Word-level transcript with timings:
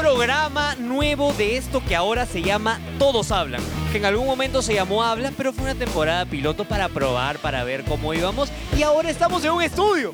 programa 0.00 0.74
nuevo 0.76 1.34
de 1.34 1.58
esto 1.58 1.82
que 1.86 1.94
ahora 1.94 2.24
se 2.24 2.40
llama 2.40 2.80
Todos 2.98 3.30
Hablan. 3.30 3.60
Que 3.92 3.98
en 3.98 4.06
algún 4.06 4.24
momento 4.24 4.62
se 4.62 4.72
llamó 4.72 5.02
Habla, 5.04 5.30
pero 5.36 5.52
fue 5.52 5.64
una 5.64 5.74
temporada 5.74 6.24
piloto 6.24 6.64
para 6.64 6.88
probar, 6.88 7.38
para 7.38 7.64
ver 7.64 7.84
cómo 7.84 8.14
íbamos. 8.14 8.50
Y 8.78 8.82
ahora 8.82 9.10
estamos 9.10 9.44
en 9.44 9.50
un 9.50 9.62
estudio. 9.62 10.12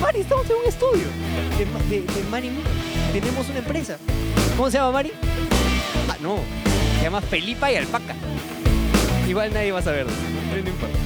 Mari, 0.00 0.20
estamos 0.20 0.48
en 0.48 0.56
un 0.56 0.66
estudio. 0.66 1.04
De, 1.58 2.00
de, 2.00 2.22
Mari. 2.30 2.50
Tenemos 3.12 3.46
una 3.50 3.58
empresa. 3.58 3.98
¿Cómo 4.56 4.70
se 4.70 4.78
llama 4.78 4.92
Mari? 4.92 5.12
Ah, 6.08 6.16
no. 6.20 6.38
Se 6.96 7.04
llama 7.04 7.20
Felipa 7.20 7.70
y 7.70 7.76
Alpaca. 7.76 8.14
Igual 9.28 9.52
nadie 9.52 9.70
va 9.70 9.80
a 9.80 9.82
saberlo. 9.82 10.12
no 10.50 10.56
importa. 10.56 11.05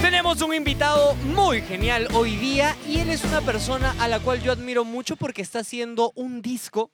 Tenemos 0.00 0.40
un 0.40 0.54
invitado 0.54 1.14
muy 1.14 1.60
genial 1.60 2.08
hoy 2.14 2.36
día 2.36 2.74
y 2.86 2.98
él 3.00 3.10
es 3.10 3.22
una 3.24 3.42
persona 3.42 3.94
a 3.98 4.08
la 4.08 4.18
cual 4.18 4.42
yo 4.42 4.52
admiro 4.52 4.84
mucho 4.84 5.14
porque 5.16 5.42
está 5.42 5.60
haciendo 5.60 6.12
un 6.14 6.40
disco, 6.40 6.90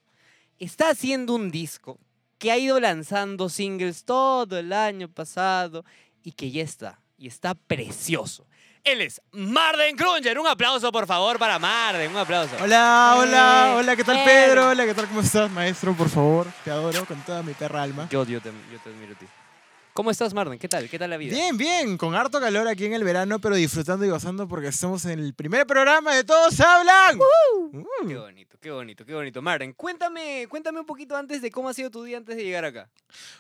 está 0.59 0.91
haciendo 0.91 1.35
un 1.35 1.51
disco 1.51 1.99
que 2.39 2.51
ha 2.51 2.59
ido 2.59 2.81
lanzando 2.81 3.49
singles 3.49 4.05
todo 4.05 4.59
el 4.59 4.73
año 4.73 5.09
pasado 5.09 5.85
y 6.23 6.33
que 6.33 6.51
ya 6.51 6.63
está, 6.63 7.01
y 7.17 7.29
está 7.29 7.55
precioso. 7.55 8.47
Él 8.83 9.01
es 9.01 9.21
Marden 9.33 9.97
Krunger. 9.97 10.39
Un 10.39 10.47
aplauso, 10.47 10.93
por 10.93 11.07
favor, 11.07 11.39
para 11.39 11.59
Marden. 11.59 12.11
Un 12.11 12.19
aplauso. 12.19 12.55
Hola, 12.63 13.17
hola, 13.19 13.75
hola, 13.79 13.97
¿qué 13.97 14.05
tal. 14.05 14.23
Pedro? 14.25 14.69
Hola, 14.69 14.85
¿qué 14.85 14.95
tal? 14.95 15.09
¿Cómo 15.09 15.23
estás, 15.23 15.51
maestro? 15.51 15.93
Por 15.95 16.09
favor, 16.09 16.47
te 16.65 16.71
adoro 16.71 17.05
con 17.05 17.21
toda 17.23 17.43
mi 17.43 17.53
perra 17.53 17.83
alma. 17.83 18.09
Yo, 18.11 18.25
yo, 18.25 18.41
te, 18.41 18.51
yo 18.73 18.79
te 18.79 18.91
admiro 18.91 19.15
a 19.15 19.19
ti. 19.19 19.27
¿Cómo 19.97 20.11
estás, 20.11 20.35
Marden? 20.35 20.59
¿Qué 20.59 20.69
tal? 20.69 20.91
¿Qué 20.91 20.99
tal 20.99 21.09
la 21.09 21.17
vida? 21.17 21.35
Bien, 21.35 21.57
bien, 21.57 21.97
con 21.97 22.15
harto 22.15 22.39
calor 22.39 22.69
aquí 22.69 22.85
en 22.85 22.93
el 22.93 23.03
verano, 23.03 23.39
pero 23.39 23.57
disfrutando 23.57 24.05
y 24.05 24.11
gozando 24.11 24.47
porque 24.47 24.69
estamos 24.69 25.07
en 25.07 25.19
el 25.19 25.33
primer 25.33 25.67
programa 25.67 26.15
de 26.15 26.23
Todos 26.23 26.61
Hablan. 26.61 27.19
Uh. 27.19 28.07
Qué 28.07 28.19
bonito, 28.19 28.59
qué 28.61 28.71
bonito, 28.71 29.07
qué 29.07 29.15
bonito. 29.15 29.41
Marden, 29.41 29.73
cuéntame, 29.73 30.47
cuéntame 30.51 30.81
un 30.81 30.85
poquito 30.85 31.17
antes 31.17 31.41
de 31.41 31.51
cómo 31.51 31.71
ha 31.71 31.73
sido 31.73 31.91
tu 31.91 32.05
día 32.05 32.19
antes 32.19 32.37
de 32.37 32.45
llegar 32.45 32.67
acá. 32.67 32.91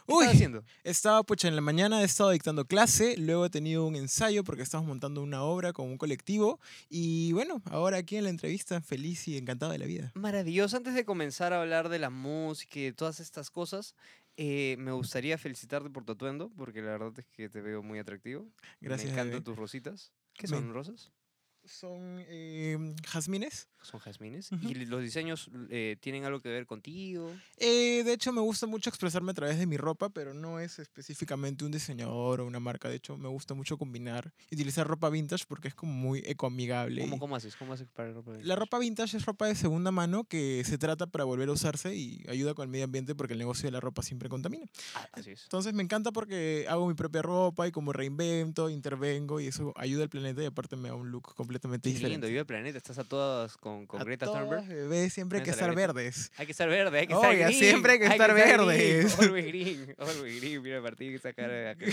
¿Qué 0.06 0.14
Uy, 0.14 0.22
estás 0.24 0.34
haciendo? 0.36 0.64
estaba, 0.82 1.22
pucha, 1.24 1.46
en 1.46 1.56
la 1.56 1.60
mañana 1.60 2.00
he 2.00 2.06
estado 2.06 2.30
dictando 2.30 2.64
clase, 2.64 3.18
luego 3.18 3.44
he 3.44 3.50
tenido 3.50 3.84
un 3.84 3.94
ensayo 3.94 4.42
porque 4.42 4.62
estamos 4.62 4.86
montando 4.86 5.22
una 5.22 5.42
obra 5.42 5.74
con 5.74 5.84
un 5.84 5.98
colectivo 5.98 6.58
y 6.88 7.32
bueno, 7.32 7.60
ahora 7.70 7.98
aquí 7.98 8.16
en 8.16 8.24
la 8.24 8.30
entrevista, 8.30 8.80
feliz 8.80 9.28
y 9.28 9.36
encantado 9.36 9.72
de 9.72 9.78
la 9.78 9.84
vida. 9.84 10.10
Maravilloso. 10.14 10.78
Antes 10.78 10.94
de 10.94 11.04
comenzar 11.04 11.52
a 11.52 11.60
hablar 11.60 11.90
de 11.90 11.98
la 11.98 12.08
música 12.08 12.78
y 12.78 12.84
de 12.84 12.92
todas 12.94 13.20
estas 13.20 13.50
cosas, 13.50 13.94
eh, 14.36 14.76
me 14.78 14.92
gustaría 14.92 15.38
felicitarte 15.38 15.90
por 15.90 16.04
tu 16.04 16.12
atuendo, 16.12 16.50
porque 16.56 16.82
la 16.82 16.92
verdad 16.92 17.12
es 17.18 17.26
que 17.26 17.48
te 17.48 17.60
veo 17.60 17.82
muy 17.82 17.98
atractivo. 17.98 18.50
Gracias, 18.80 19.12
Me 19.12 19.20
encantan 19.20 19.44
tus 19.44 19.56
rositas. 19.56 20.12
¿Qué 20.34 20.46
Me- 20.48 20.56
son 20.56 20.72
rosas? 20.72 21.10
Son 21.64 22.24
eh, 22.28 22.94
jazmines. 23.06 23.68
Son 23.86 24.00
jazmines. 24.00 24.50
Ujú. 24.52 24.68
¿Y 24.68 24.74
los 24.86 25.00
diseños 25.02 25.50
eh, 25.70 25.96
tienen 26.00 26.24
algo 26.24 26.40
que 26.40 26.48
ver 26.48 26.66
contigo? 26.66 27.30
Eh, 27.58 28.02
de 28.04 28.12
hecho, 28.12 28.32
me 28.32 28.40
gusta 28.40 28.66
mucho 28.66 28.90
expresarme 28.90 29.30
a 29.30 29.34
través 29.34 29.58
de 29.58 29.66
mi 29.66 29.76
ropa, 29.76 30.08
pero 30.08 30.34
no 30.34 30.58
es 30.60 30.78
específicamente 30.78 31.64
un 31.64 31.70
diseñador 31.70 32.40
o 32.40 32.46
una 32.46 32.60
marca. 32.60 32.88
De 32.88 32.96
hecho, 32.96 33.16
me 33.16 33.28
gusta 33.28 33.54
mucho 33.54 33.78
combinar 33.78 34.32
y 34.50 34.54
utilizar 34.56 34.86
ropa 34.86 35.08
vintage 35.10 35.44
porque 35.46 35.68
es 35.68 35.74
como 35.74 35.92
muy 35.92 36.22
ecoamigable. 36.26 37.02
¿Cómo, 37.02 37.16
y- 37.16 37.18
cómo 37.18 37.36
haces? 37.36 37.56
¿Cómo 37.56 37.72
haces 37.74 37.88
para 37.88 38.12
ropa? 38.12 38.32
La 38.42 38.56
ropa 38.56 38.78
vintage 38.78 39.16
es 39.16 39.24
ropa 39.24 39.46
de 39.46 39.54
segunda 39.54 39.90
mano 39.90 40.24
que 40.24 40.62
se 40.64 40.78
trata 40.78 41.06
para 41.06 41.24
volver 41.24 41.48
a 41.48 41.52
usarse 41.52 41.94
y 41.94 42.24
ayuda 42.28 42.54
con 42.54 42.64
el 42.64 42.68
medio 42.70 42.84
ambiente 42.84 43.14
porque 43.14 43.32
el 43.34 43.38
negocio 43.38 43.66
de 43.66 43.70
la 43.72 43.80
ropa 43.80 44.02
siempre 44.02 44.28
contamina. 44.28 44.66
Ah, 44.94 45.08
así 45.12 45.30
es. 45.30 45.42
Entonces 45.44 45.74
me 45.74 45.82
encanta 45.82 46.10
porque 46.12 46.66
hago 46.68 46.88
mi 46.88 46.94
propia 46.94 47.22
ropa 47.22 47.68
y 47.68 47.72
como 47.72 47.92
reinvento, 47.92 48.68
intervengo 48.70 49.40
y 49.40 49.46
eso 49.46 49.72
ayuda 49.76 50.02
al 50.04 50.08
planeta 50.08 50.42
y 50.42 50.46
aparte 50.46 50.76
me 50.76 50.88
da 50.88 50.94
un 50.94 51.10
look 51.10 51.34
completamente 51.34 51.88
Qué 51.88 51.94
lindo, 51.94 52.06
diferente. 52.08 52.26
vive 52.28 52.40
el 52.40 52.46
planeta. 52.46 52.78
Estás 52.78 52.98
a 52.98 53.04
todas 53.04 53.56
con, 53.56 53.75
con 53.84 54.00
A 54.00 54.04
Greta 54.04 54.26
Thunberg. 54.26 54.66
bebé, 54.66 55.10
siempre 55.10 55.38
hay 55.38 55.44
que 55.44 55.50
estar 55.50 55.74
verdes. 55.74 56.30
Hay 56.38 56.46
que 56.46 56.52
estar 56.52 56.68
verde, 56.68 57.00
hay 57.00 57.06
que 57.06 57.12
estar 57.12 57.36
green. 57.36 57.52
siempre 57.52 57.92
hay 57.92 57.98
que 57.98 58.06
estar 58.06 58.32
green, 58.32 58.46
verdes. 58.48 59.18
Always 59.18 59.46
green, 59.46 59.94
always 59.98 60.40
green. 60.40 60.62
Mira, 60.62 60.80
Martín, 60.80 61.12
esa 61.14 61.32
cara 61.34 61.52
de 61.52 61.68
acá. 61.70 61.84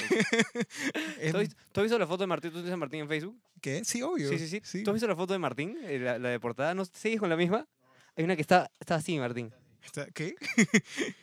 Es- 1.20 1.32
¿Tú 1.32 1.82
has 1.82 1.84
visto- 1.84 2.00
la 2.00 2.08
foto 2.08 2.24
de 2.24 2.28
Martín? 2.28 2.52
¿Tú 2.52 2.58
tienes 2.58 2.74
a 2.74 2.78
Martín 2.78 3.02
en 3.02 3.08
Facebook? 3.10 3.38
¿Qué? 3.60 3.84
Sí, 3.84 4.02
obvio. 4.02 4.30
Sí, 4.30 4.40
sí, 4.48 4.62
sí. 4.64 4.84
¿Tú 4.84 4.92
has 4.92 4.94
visto 4.94 5.08
la 5.08 5.16
foto 5.16 5.34
de 5.34 5.40
Martín? 5.40 5.78
Eh, 5.84 6.00
La, 6.00 6.18
la 6.20 6.30
de 6.30 6.40
portada. 6.40 6.74
¿No 6.74 6.86
sigues 6.86 7.20
con 7.20 7.30
la 7.30 7.36
misma? 7.36 7.68
Hay 8.16 8.24
una 8.24 8.36
que 8.36 8.42
está, 8.44 8.70
está 8.80 8.96
así, 8.96 9.18
Martín. 9.20 9.52
Está- 9.84 10.06
¿Qué? 10.12 10.36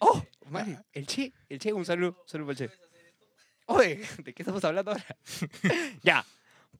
¡Oh! 0.00 0.22
Mari, 0.50 0.76
el 0.92 1.06
Che, 1.06 1.32
el 1.48 1.58
Che, 1.58 1.72
un 1.72 1.84
saludo, 1.84 2.16
un 2.22 2.28
saludo 2.28 2.46
para 2.52 2.64
el 2.64 2.70
Che. 2.70 2.76
Oye, 3.66 4.00
¿de 4.24 4.32
qué 4.32 4.42
estamos 4.42 4.64
hablando 4.64 4.92
ahora? 4.92 5.04
ya, 6.02 6.24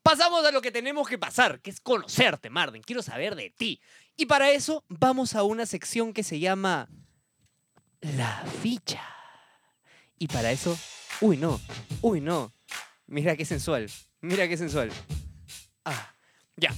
pasamos 0.08 0.42
a 0.46 0.50
lo 0.50 0.62
que 0.62 0.72
tenemos 0.72 1.06
que 1.06 1.18
pasar, 1.18 1.60
que 1.60 1.68
es 1.68 1.80
conocerte, 1.80 2.48
Marden. 2.48 2.82
Quiero 2.82 3.02
saber 3.02 3.34
de 3.34 3.50
ti. 3.50 3.78
Y 4.16 4.24
para 4.24 4.50
eso 4.52 4.82
vamos 4.88 5.34
a 5.34 5.42
una 5.42 5.66
sección 5.66 6.14
que 6.14 6.22
se 6.22 6.40
llama 6.40 6.88
La 8.00 8.42
Ficha. 8.62 9.02
Y 10.18 10.28
para 10.28 10.50
eso, 10.50 10.78
uy, 11.20 11.36
no, 11.36 11.60
uy, 12.00 12.22
no. 12.22 12.50
Mira 13.06 13.36
qué 13.36 13.44
sensual, 13.44 13.90
mira 14.22 14.48
qué 14.48 14.56
sensual. 14.56 14.90
Ah, 15.84 16.14
ya. 16.56 16.74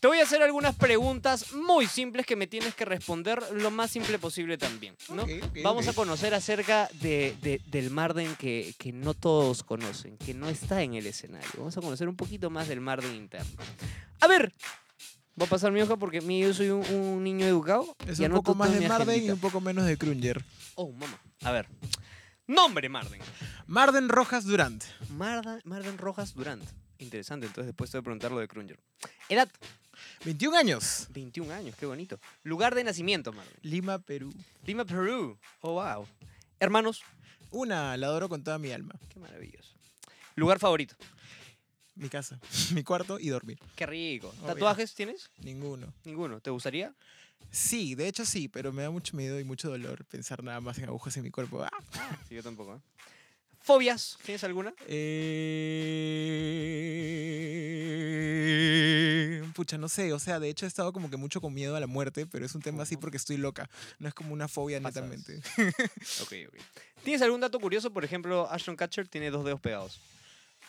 Te 0.00 0.08
voy 0.08 0.18
a 0.18 0.22
hacer 0.22 0.42
algunas 0.42 0.74
preguntas 0.76 1.52
muy 1.52 1.86
simples 1.86 2.24
que 2.24 2.34
me 2.34 2.46
tienes 2.46 2.74
que 2.74 2.86
responder 2.86 3.42
lo 3.52 3.70
más 3.70 3.90
simple 3.90 4.18
posible 4.18 4.56
también, 4.56 4.96
Vamos 5.62 5.88
a 5.88 5.92
conocer 5.92 6.32
acerca 6.32 6.88
de, 7.02 7.36
de- 7.42 7.60
del 7.66 7.90
Marden 7.90 8.34
que, 8.36 8.74
que 8.78 8.92
no 8.92 9.12
todos 9.12 9.62
conocen, 9.62 10.16
que 10.16 10.32
no 10.32 10.48
está 10.48 10.82
en 10.82 10.94
el 10.94 11.06
escenario. 11.06 11.50
Vamos 11.58 11.76
a 11.76 11.82
conocer 11.82 12.08
un 12.08 12.16
poquito 12.16 12.48
más 12.48 12.66
del 12.68 12.80
Marden 12.80 13.14
interno. 13.14 13.50
A 14.20 14.26
ver, 14.26 14.50
voy 15.34 15.46
a 15.46 15.50
pasar 15.50 15.70
mi 15.70 15.82
hoja 15.82 15.96
porque 15.96 16.22
mi- 16.22 16.40
yo 16.40 16.54
soy 16.54 16.70
un, 16.70 16.82
un 16.94 17.22
niño 17.22 17.44
educado. 17.44 17.94
Es 18.06 18.18
un 18.20 18.30
poco 18.32 18.54
más 18.54 18.72
de 18.72 18.88
Marden 18.88 19.22
y 19.24 19.30
un 19.30 19.38
poco 19.38 19.60
menos 19.60 19.84
de 19.84 19.98
Krunger. 19.98 20.42
Oh, 20.76 20.90
mamá. 20.92 21.20
A 21.42 21.52
ver. 21.52 21.68
Nombre, 22.46 22.88
Marden. 22.88 23.20
Marden 23.66 24.08
Rojas 24.08 24.44
Durant. 24.44 24.82
Marda- 25.10 25.60
Marden 25.64 25.98
Rojas 25.98 26.32
Durant. 26.34 26.64
Interesante, 26.98 27.46
entonces 27.46 27.66
después 27.66 27.90
te 27.90 27.96
voy 27.98 28.00
a 28.00 28.04
preguntar 28.04 28.30
lo 28.32 28.40
de 28.40 28.48
Krunger. 28.48 28.78
Edad, 29.30 29.48
21 30.24 30.56
años. 30.56 31.06
21 31.10 31.52
años, 31.52 31.74
qué 31.78 31.86
bonito. 31.86 32.18
Lugar 32.44 32.74
de 32.74 32.84
nacimiento, 32.84 33.32
Marden. 33.32 33.54
Lima, 33.62 33.98
Perú. 33.98 34.32
Lima, 34.66 34.84
Perú. 34.84 35.38
Oh, 35.60 35.72
wow. 35.74 36.06
Hermanos, 36.58 37.02
Una, 37.52 37.96
la 37.96 38.06
adoro 38.06 38.28
con 38.28 38.44
toda 38.44 38.58
mi 38.58 38.70
alma. 38.70 38.94
qué 39.12 39.18
maravilloso. 39.18 39.74
Lugar 40.36 40.58
favorito. 40.58 40.94
Mi 41.96 42.08
casa, 42.08 42.38
mi 42.74 42.82
cuarto 42.84 43.18
y 43.18 43.28
dormir. 43.28 43.58
Qué 43.76 43.86
rico. 43.86 44.28
Obvio. 44.28 44.46
¿Tatuajes 44.46 44.94
tienes? 44.94 45.30
Ninguno. 45.42 45.92
Ninguno. 46.04 46.40
¿Te 46.40 46.50
gustaría? 46.50 46.94
Sí, 47.50 47.94
de 47.94 48.06
hecho 48.06 48.24
sí, 48.24 48.48
pero 48.48 48.72
me 48.72 48.82
da 48.82 48.90
mucho 48.90 49.16
miedo 49.16 49.40
y 49.40 49.44
mucho 49.44 49.68
dolor 49.68 50.04
pensar 50.04 50.44
nada 50.44 50.60
más 50.60 50.78
en 50.78 50.84
agujas 50.84 51.16
en 51.16 51.24
mi 51.24 51.30
cuerpo. 51.30 51.62
¡Ah! 51.64 51.70
Sí, 52.28 52.36
yo 52.36 52.42
tampoco. 52.42 52.76
¿eh? 52.76 52.80
¿Fobias? 53.62 54.18
¿Tienes 54.24 54.42
alguna? 54.44 54.72
Eh... 58.50 59.44
Pucha, 59.54 59.76
no 59.78 59.88
sé, 59.88 60.12
o 60.12 60.18
sea, 60.18 60.40
de 60.40 60.48
hecho 60.48 60.64
he 60.64 60.68
estado 60.68 60.92
como 60.92 61.10
que 61.10 61.16
mucho 61.16 61.40
con 61.40 61.52
miedo 61.52 61.76
a 61.76 61.80
la 61.80 61.86
muerte, 61.86 62.26
pero 62.26 62.46
es 62.46 62.54
un 62.54 62.62
tema 62.62 62.82
así 62.84 62.96
porque 62.96 63.16
estoy 63.18 63.36
loca. 63.36 63.68
No 63.98 64.08
es 64.08 64.14
como 64.14 64.32
una 64.32 64.48
fobia 64.48 64.80
Pasas. 64.80 65.02
netamente. 65.02 65.40
Ok, 66.22 66.32
ok. 66.48 66.54
¿Tienes 67.04 67.22
algún 67.22 67.40
dato 67.40 67.58
curioso? 67.60 67.92
Por 67.92 68.04
ejemplo, 68.04 68.48
Ashton 68.50 68.76
Kutcher 68.76 69.08
tiene 69.08 69.30
dos 69.30 69.44
dedos 69.44 69.60
pegados. 69.60 70.00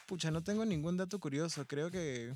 Pucha, 0.06 0.32
no 0.32 0.44
tengo 0.44 0.66
ningún 0.66 0.98
dato 0.98 1.20
curioso. 1.20 1.66
Creo 1.68 1.90
que 1.92 2.34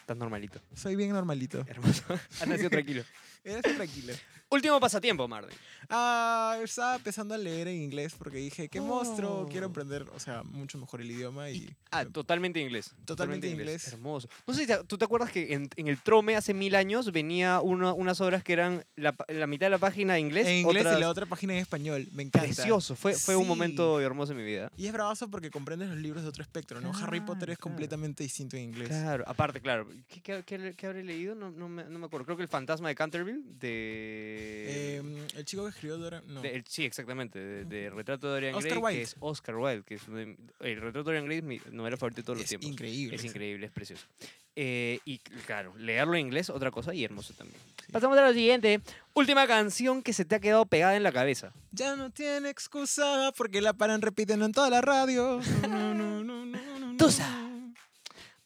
Estás 0.00 0.16
normalito. 0.16 0.60
soy 0.74 0.96
bien 0.96 1.10
normalito. 1.10 1.64
Hermoso. 1.68 2.02
Has 2.40 2.46
nacido 2.48 2.70
tranquilo. 2.70 3.04
Eres 3.44 3.62
tranquilo. 3.76 4.12
Último 4.50 4.78
pasatiempo, 4.80 5.26
Marden. 5.26 5.56
Ah, 5.88 6.58
estaba 6.62 6.96
empezando 6.96 7.34
a 7.34 7.38
leer 7.38 7.68
en 7.68 7.76
inglés 7.80 8.14
porque 8.18 8.36
dije, 8.36 8.68
qué 8.68 8.82
monstruo, 8.82 9.48
quiero 9.50 9.66
Oh. 9.66 9.70
aprender, 9.70 10.04
o 10.14 10.20
sea, 10.20 10.42
mucho 10.42 10.76
mejor 10.76 11.00
el 11.00 11.10
idioma 11.10 11.48
y... 11.50 11.74
Ah, 11.90 12.04
totalmente 12.04 12.60
inglés. 12.60 12.92
Totalmente 13.06 13.48
inglés. 13.48 13.88
Hermoso. 13.88 14.28
No 14.46 14.52
sé 14.52 14.66
si 14.66 14.72
tú 14.86 14.98
te 14.98 15.06
acuerdas 15.06 15.30
que 15.32 15.54
en, 15.54 15.70
en 15.76 15.88
el 15.88 15.98
Trome 16.02 16.36
hace 16.36 16.52
mil 16.52 16.74
años 16.74 17.10
venía 17.12 17.60
una- 17.62 17.94
unas 17.94 18.20
obras 18.20 18.44
que 18.44 18.52
eran 18.52 18.84
la, 18.96 19.14
mitad 19.46 19.66
de 19.66 19.70
la 19.70 19.78
página 19.78 20.18
en 20.18 20.26
inglés. 20.26 20.46
en 20.46 20.56
inglés 20.66 20.82
otras- 20.84 20.98
y 20.98 21.00
la 21.00 21.08
otra 21.08 21.24
página 21.24 21.54
en 21.54 21.60
español, 21.60 22.06
me 22.12 22.22
encanta. 22.22 22.46
Precioso. 22.46 22.94
Fue, 22.94 23.14
fue 23.14 23.36
un 23.36 23.48
momento 23.48 24.00
hermoso 24.02 24.32
en 24.32 24.38
mi 24.38 24.44
vida. 24.44 24.70
Y 24.76 24.86
es 24.86 24.92
bravazo 24.92 25.30
porque 25.30 25.50
comprendes 25.50 25.88
los 25.88 25.96
libros 25.98 26.22
de 26.24 26.28
otro 26.28 26.42
espectro, 26.42 26.78
¿no? 26.82 26.92
Harry 26.98 27.20
Potter 27.20 27.48
es 27.50 27.56
claro. 27.56 27.70
completamente 27.70 28.22
distinto 28.22 28.56
en 28.58 28.64
inglés. 28.64 28.88
Claro, 28.88 29.24
aparte, 29.26 29.62
claro. 29.62 29.86
¿Qué, 30.08 30.20
qué, 30.20 30.42
qué- 30.44 30.74
qué 30.76 30.86
habré 30.86 31.02
leído? 31.04 31.34
No, 31.34 31.50
no, 31.50 31.70
me, 31.70 31.84
no 31.84 31.98
me 31.98 32.04
acuerdo. 32.06 32.26
Creo 32.26 32.36
que 32.36 32.42
El 32.42 32.48
fantasma 32.50 32.88
de 32.88 32.94
De... 33.40 34.96
Em, 34.96 35.16
el 35.36 35.44
chico 35.44 35.64
que 35.64 35.70
escribió. 35.70 35.98
No. 36.26 36.40
de- 36.42 36.54
el- 36.56 36.64
sí, 36.66 36.84
exactamente. 36.84 37.38
De, 37.38 37.64
de 37.64 37.90
Retrato 37.90 38.26
de 38.28 38.32
Dorian 38.34 38.54
Oscar 38.54 38.70
Gray, 38.72 38.82
Wilde. 38.82 38.98
que 38.98 39.02
es 39.02 39.16
Oscar 39.20 39.56
Wilde. 39.56 39.82
Que 39.84 39.94
es 39.94 40.06
de- 40.06 40.36
el 40.60 40.76
Retrato 40.80 40.98
de 40.98 41.04
Dorian 41.04 41.24
Gray 41.26 41.38
es 41.38 41.44
mi 41.44 41.60
novela 41.70 41.96
favorita 41.96 42.20
de 42.20 42.24
todos 42.24 42.38
los 42.38 42.44
es 42.44 42.50
tiempos. 42.50 42.70
increíble. 42.70 43.16
Es 43.16 43.24
increíble, 43.24 43.66
es 43.66 43.72
precioso. 43.72 44.06
Eh, 44.54 44.98
y 45.06 45.18
claro, 45.46 45.74
leerlo 45.78 46.14
en 46.14 46.26
inglés, 46.26 46.50
otra 46.50 46.70
cosa, 46.70 46.92
y 46.94 47.02
hermoso 47.04 47.32
también. 47.34 47.58
Pasamos 47.90 48.18
a 48.18 48.26
lo 48.26 48.32
siguiente. 48.34 48.80
Última 49.14 49.46
canción 49.46 50.02
que 50.02 50.12
se 50.12 50.24
te 50.26 50.34
ha 50.34 50.40
quedado 50.40 50.66
pegada 50.66 50.94
en 50.96 51.02
la 51.02 51.12
cabeza. 51.12 51.52
Ya 51.72 51.96
no 51.96 52.10
tiene 52.10 52.50
excusa 52.50 53.32
porque 53.36 53.60
la 53.62 53.72
paran 53.72 54.02
repitiendo 54.02 54.44
en 54.44 54.52
toda 54.52 54.68
la 54.70 54.80
radio. 54.82 55.40
No, 55.68 55.94
no, 55.94 56.22
no, 56.22 56.44
no, 56.44 56.78
no, 56.78 56.78
no, 56.92 56.96
Tusa. 56.98 57.41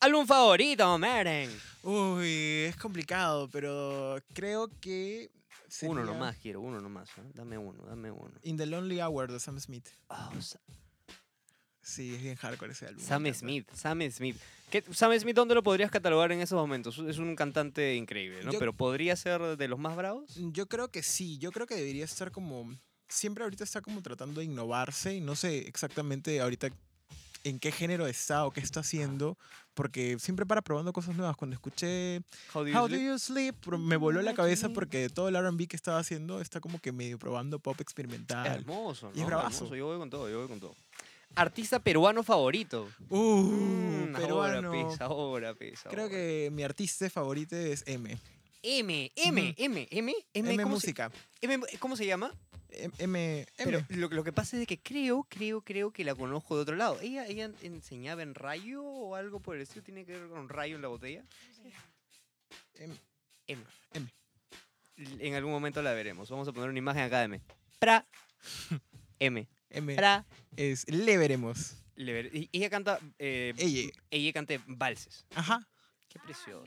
Álbum 0.07 0.25
favorito, 0.25 0.97
Meren. 0.99 1.51
Uy, 1.83 2.67
es 2.69 2.77
complicado, 2.77 3.49
pero 3.51 4.17
creo 4.35 4.69
que 4.81 5.29
Uno 5.83 6.01
sería 6.01 6.05
nomás 6.05 6.37
quiero, 6.37 6.61
uno 6.61 6.81
nomás. 6.81 7.09
¿eh? 7.19 7.23
Dame 7.35 7.59
uno, 7.59 7.83
dame 7.85 8.13
uno. 8.13 8.31
In 8.45 8.57
the 8.57 8.67
Lonely 8.67 9.01
Hour 9.01 9.33
de 9.33 9.41
Sam 9.41 9.59
Smith. 9.59 9.89
Oh, 10.07 10.31
Sa- 10.41 10.61
Sí, 11.83 12.15
es 12.15 12.23
bien 12.23 12.37
hardcore 12.37 12.71
ese 12.73 12.87
álbum. 12.87 13.01
me 13.03 13.09
Sam 13.09 13.27
encanta. 13.27 13.39
Smith, 13.41 13.71
Sam 13.75 14.11
Smith. 14.13 14.37
¿Qué- 14.71 14.85
Sam 14.93 15.13
Smith, 15.19 15.35
¿dónde 15.35 15.57
lo 15.57 15.65
podrías 15.65 15.91
catalogar 15.91 16.31
en 16.31 16.41
esos 16.41 16.57
momentos? 16.57 16.99
Es 16.99 17.19
un 17.19 17.35
cantante 17.35 17.97
increíble, 17.97 18.45
¿no? 18.45 18.53
Yo- 18.53 18.59
Pero 18.61 18.73
podría 18.73 19.17
ser 19.17 19.57
de 19.57 19.69
los 19.69 19.79
más 19.81 19.97
bravos. 19.97 20.35
Yo 20.37 20.67
creo 20.69 20.89
que 20.89 21.03
sí, 21.03 21.39
yo 21.39 21.51
creo 21.51 21.67
que 21.67 21.75
debería 21.75 22.05
estar 22.05 22.31
como... 22.31 22.73
Siempre 23.09 23.43
ahorita 23.43 23.65
está 23.65 23.81
como 23.81 24.03
tratando 24.03 24.39
de 24.41 24.47
innovarse 24.47 25.15
y 25.15 25.21
no 25.21 25.35
sé 25.37 25.59
exactamente 25.69 26.41
ahorita 26.41 26.71
en 27.49 27.59
qué 27.59 27.71
género 27.73 28.07
está 28.07 28.45
o 28.47 28.51
qué 28.51 28.61
está 28.61 28.81
haciendo, 28.81 29.37
porque 29.75 30.17
siempre 30.19 30.47
para 30.47 30.63
probando 30.63 30.93
cosas 30.93 31.17
nuevas. 31.17 31.37
Cuando 31.37 31.55
escuché 31.55 32.23
How 32.55 32.63
do 32.65 32.69
you 32.69 32.77
How 32.77 32.89
Do 32.89 32.95
sleep? 32.97 33.07
You 33.07 33.19
Sleep, 33.19 33.67
me 33.79 33.97
voló 33.97 34.19
la 34.21 34.27
Like 34.27 34.37
cabeza 34.37 34.69
porque 34.71 35.09
todo 35.09 35.29
el 35.29 35.37
R&B 35.37 35.67
que 35.69 35.77
estaba 35.77 35.99
haciendo 35.99 36.41
está 36.41 36.61
como 36.61 36.79
que 36.81 36.93
medio 36.93 37.19
probando 37.19 37.59
pop 37.59 37.81
experimental. 37.81 38.47
Hermoso, 38.61 39.11
Y 39.15 39.19
es 39.19 39.23
¿no? 39.23 39.27
bravazo. 39.27 39.57
Hermoso, 39.65 39.77
Yo 39.77 39.87
voy 39.87 39.99
con 39.99 40.11
todo, 40.11 40.29
yo 40.31 40.39
voy 40.41 40.49
con 40.49 40.61
todo. 40.61 40.75
Artista 41.35 41.79
peruano 41.81 42.23
favorito. 42.23 42.89
Uh, 43.11 43.43
Mm, 43.43 44.13
peruano. 44.15 44.69
Ahora 44.73 44.89
pesa, 44.89 45.05
ahora 45.05 45.55
pesa. 45.55 45.89
Creo 45.91 46.05
ahora. 46.05 46.15
que 46.17 46.49
mi 46.53 46.63
artista 46.63 47.11
favorito 47.11 47.55
es 47.57 47.83
M. 47.87 48.19
M, 48.63 49.13
M, 49.15 49.41
Ujú. 49.43 49.55
M, 49.57 49.87
M, 49.89 49.89
M, 49.91 50.15
M, 50.33 50.57
¿cómo 50.63 50.81
se- 50.81 50.87
Música. 50.89 51.13
M, 51.41 51.61
¿Cómo 51.79 51.97
se 51.97 52.07
llama? 52.07 52.33
M, 52.77 52.93
M, 52.99 53.47
Pero 53.57 53.79
M. 53.79 53.87
lo, 53.97 54.09
lo 54.09 54.25
que 54.25 54.33
pasa 54.33 54.57
es 54.61 54.67
que 54.67 54.79
creo, 54.79 55.25
creo, 55.29 55.61
creo 55.63 55.91
que 55.93 56.05
la 56.05 56.15
conozco 56.15 56.57
de 56.57 56.63
otro 56.63 56.77
lado. 56.77 56.99
¿Ella, 57.01 57.27
ella 57.27 57.51
enseñaba 57.63 58.23
en 58.23 58.35
rayo 58.35 58.83
o 58.85 59.15
algo 59.15 59.41
por 59.41 59.57
el 59.57 59.63
estilo? 59.63 59.83
¿Tiene 59.83 60.05
que 60.05 60.13
ver 60.19 60.29
con 60.29 60.49
rayo 60.49 60.77
en 60.77 60.83
la 60.83 60.89
botella? 60.89 61.25
M. 62.79 62.95
M. 63.47 63.63
M. 63.95 64.09
En 64.97 65.35
algún 65.35 65.53
momento 65.53 65.83
la 65.83 65.93
veremos. 65.93 66.29
Vamos 66.31 66.49
a 66.49 66.53
poner 66.53 66.71
una 66.71 66.79
imagen 66.79 67.03
acá 67.03 67.19
de 67.21 67.25
M. 67.27 67.41
Pra. 67.79 68.07
M. 69.19 69.47
M 69.71 69.95
Pra. 69.97 70.25
es 70.57 70.89
Le 70.91 71.19
Veremos. 71.19 71.77
Le 71.97 72.13
ver- 72.13 72.35
y- 72.35 72.49
Ella 72.53 72.69
canta. 72.71 72.99
eh, 73.19 73.55
Ella. 73.57 73.91
ella 74.11 74.33
canta 74.33 74.55
valses. 74.67 75.25
Ajá. 75.35 75.67
Qué 76.09 76.19
precioso. 76.21 76.65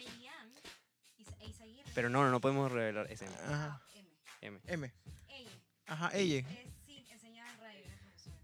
Isaguirre. 1.18 1.92
Pero 1.94 2.10
no, 2.10 2.24
no, 2.24 2.32
no 2.32 2.40
podemos 2.42 2.72
revelar 2.72 3.12
ese 3.12 3.26
M. 3.26 3.36
Ajá. 3.46 3.82
M. 4.42 4.60
M. 4.68 4.94
Ajá, 5.90 6.12
ella. 6.14 6.40
Es, 6.40 6.46
sí, 6.86 7.04
enseñaba 7.12 7.52
en 7.52 7.60
radio. 7.60 7.80
era 7.86 7.98
profesora. 8.02 8.38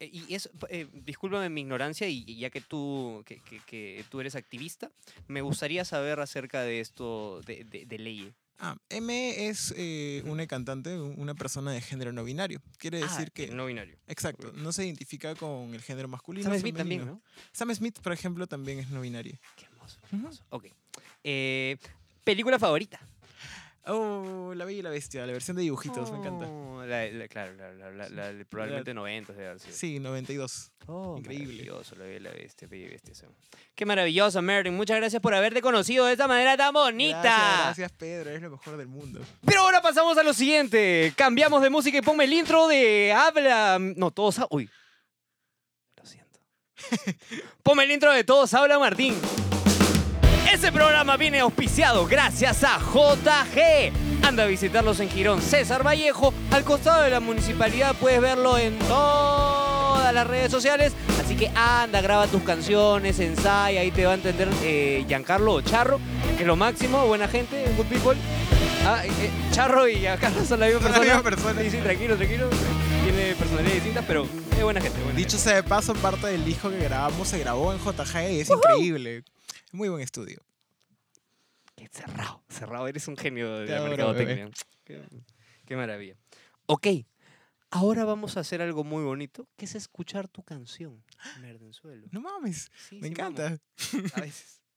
Eh, 0.00 0.10
y 0.12 0.34
eso, 0.34 0.50
eh, 0.68 0.86
discúlpame 0.92 1.48
mi 1.48 1.62
ignorancia, 1.62 2.08
y, 2.08 2.24
y 2.26 2.36
ya 2.38 2.50
que 2.50 2.60
tú, 2.60 3.22
que, 3.26 3.40
que- 3.40 3.60
que 3.66 4.04
tú 4.10 4.20
eres 4.20 4.34
activista, 4.36 4.90
me 5.28 5.40
gustaría 5.42 5.84
saber 5.84 6.20
acerca 6.20 6.62
de 6.62 6.80
esto 6.80 7.40
de, 7.46 7.64
de, 7.64 7.86
de 7.86 7.98
ley. 7.98 8.32
Ah, 8.62 8.76
M 8.90 9.48
es 9.48 9.72
eh, 9.74 10.22
una 10.26 10.46
cantante, 10.46 10.98
un- 10.98 11.18
una 11.18 11.34
persona 11.34 11.72
de 11.72 11.80
género 11.80 12.12
no 12.12 12.22
binario. 12.24 12.60
Quiere 12.76 12.98
decir 13.00 13.32
que... 13.32 13.48
Ah, 13.50 13.54
No 13.54 13.64
binario. 13.64 13.96
Exacto, 14.06 14.52
no 14.54 14.70
se 14.72 14.84
identifica 14.84 15.34
con 15.34 15.72
el 15.74 15.80
género 15.80 16.08
masculino. 16.08 16.44
Sam 16.50 16.58
Smith 16.60 16.76
también. 16.76 17.06
¿no? 17.06 17.22
Sam 17.52 17.74
Smith, 17.74 17.98
por 18.02 18.12
ejemplo, 18.12 18.46
también 18.46 18.78
es 18.80 18.90
no 18.90 19.00
binario. 19.00 19.38
Qué 19.56 19.64
hermoso, 19.64 19.98
qué 20.10 20.16
hermoso. 20.16 20.44
Ok. 20.50 20.66
Eh, 21.24 21.78
película 22.22 22.58
favorita. 22.58 23.00
Oh, 23.86 24.52
La 24.54 24.66
Bella 24.66 24.78
y 24.78 24.82
la 24.82 24.90
Bestia, 24.90 25.24
la 25.26 25.32
versión 25.32 25.56
de 25.56 25.62
dibujitos, 25.62 26.10
me 26.12 26.18
encanta. 26.18 26.46
Oh, 26.46 26.84
la- 26.84 27.06
la- 27.10 27.28
claro, 27.28 27.54
la, 27.54 27.72
la- 27.72 28.08
la- 28.10 28.32
la 28.32 28.44
probablemente 28.44 28.92
90 28.94 29.32
debe 29.32 29.46
haber 29.48 29.60
sido. 29.60 29.74
Sí, 29.74 29.98
92. 29.98 30.70
Oh, 30.86 31.16
increíble. 31.18 31.46
Maravilloso, 31.64 31.96
la 31.96 32.04
bella 32.04 32.30
bestia, 32.30 32.68
bella 32.68 32.88
bestia. 32.88 33.14
sí. 33.14 33.24
Qué 33.74 33.86
maravilloso, 33.86 34.42
Merlin. 34.42 34.74
Muchas 34.76 34.98
gracias 34.98 35.22
por 35.22 35.34
haberte 35.34 35.62
conocido 35.62 36.04
de 36.04 36.12
esta 36.12 36.28
manera 36.28 36.56
tan 36.58 36.74
bonita. 36.74 37.20
Gracias, 37.22 37.64
gracias, 37.64 37.92
Pedro, 37.92 38.30
eres 38.30 38.42
lo 38.42 38.50
mejor 38.50 38.76
del 38.76 38.86
mundo. 38.88 39.20
Pero 39.46 39.60
ahora 39.62 39.80
pasamos 39.80 40.18
a 40.18 40.22
lo 40.22 40.34
siguiente. 40.34 41.12
Cambiamos 41.16 41.62
de 41.62 41.70
música 41.70 41.96
y 41.98 42.02
ponme 42.02 42.24
el 42.24 42.32
intro 42.34 42.68
de 42.68 43.12
Habla. 43.14 43.78
No, 43.80 44.10
todos. 44.10 44.40
Uy. 44.50 44.68
Lo 45.96 46.04
siento. 46.04 46.38
ponme 47.62 47.84
el 47.84 47.92
intro 47.92 48.12
de 48.12 48.24
Todos 48.24 48.52
Habla 48.52 48.78
Martín. 48.78 49.14
Este 50.60 50.72
programa 50.72 51.16
viene 51.16 51.40
auspiciado 51.40 52.06
gracias 52.06 52.64
a 52.64 52.78
JG. 52.78 53.92
Anda 54.22 54.42
a 54.42 54.46
visitarlos 54.46 55.00
en 55.00 55.08
Girón 55.08 55.40
César 55.40 55.82
Vallejo. 55.82 56.34
Al 56.50 56.64
costado 56.64 57.02
de 57.02 57.08
la 57.08 57.18
municipalidad 57.18 57.94
puedes 57.96 58.20
verlo 58.20 58.58
en 58.58 58.78
todas 58.80 60.12
las 60.12 60.26
redes 60.26 60.50
sociales. 60.50 60.92
Así 61.18 61.34
que 61.34 61.50
anda, 61.54 62.02
graba 62.02 62.26
tus 62.26 62.42
canciones, 62.42 63.18
ensaya. 63.20 63.80
Ahí 63.80 63.90
te 63.90 64.04
va 64.04 64.12
a 64.12 64.14
entender 64.16 64.50
eh, 64.62 65.02
Giancarlo 65.08 65.54
o 65.54 65.60
Charro, 65.62 65.98
que 66.36 66.42
es 66.42 66.46
lo 66.46 66.56
máximo. 66.56 67.06
Buena 67.06 67.26
gente, 67.26 67.64
good 67.78 67.86
people. 67.86 68.18
Ah, 68.84 69.00
eh, 69.02 69.08
eh, 69.08 69.30
Charro 69.52 69.88
y 69.88 69.94
Giancarlo 69.96 70.44
son 70.44 70.60
la 70.60 70.66
misma 70.66 70.80
la 70.82 70.86
persona. 70.88 71.06
misma 71.06 71.22
persona. 71.22 71.62
Sí, 71.62 71.70
sí, 71.70 71.78
tranquilo, 71.78 72.16
tranquilo. 72.16 72.50
Tiene 73.02 73.34
personalidades 73.34 73.76
distintas, 73.76 74.04
pero 74.06 74.26
es 74.58 74.62
buena 74.62 74.82
gente. 74.82 75.00
buena 75.04 75.16
Dicho 75.16 75.38
gente. 75.38 75.42
sea 75.44 75.54
de 75.54 75.62
paso, 75.62 75.94
parte 75.94 76.26
del 76.26 76.44
disco 76.44 76.68
que 76.68 76.80
grabamos 76.80 77.28
se 77.28 77.38
grabó 77.38 77.72
en 77.72 77.78
JG 77.78 78.30
y 78.32 78.40
es 78.40 78.50
increíble. 78.50 79.24
Muy 79.72 79.88
buen 79.88 80.02
estudio. 80.02 80.42
Cerrado, 81.90 82.42
cerrado. 82.48 82.88
Eres 82.88 83.08
un 83.08 83.16
genio 83.16 83.58
de 83.58 83.66
la 83.68 83.80
mercadotecnia. 83.88 84.50
Qué, 84.84 85.02
qué 85.66 85.76
maravilla. 85.76 86.16
Ok, 86.66 86.86
ahora 87.70 88.04
vamos 88.04 88.36
a 88.36 88.40
hacer 88.40 88.62
algo 88.62 88.84
muy 88.84 89.02
bonito, 89.02 89.48
que 89.56 89.64
es 89.64 89.74
escuchar 89.74 90.28
tu 90.28 90.42
canción, 90.42 91.02
Merdenzuelo. 91.40 92.06
No 92.12 92.20
mames, 92.20 92.70
Sí, 92.88 92.96
me 93.00 93.08
sí, 93.08 93.14
vamos, 93.18 93.40
encanta. 93.40 93.60
a 94.14 94.20
veces. 94.20 94.56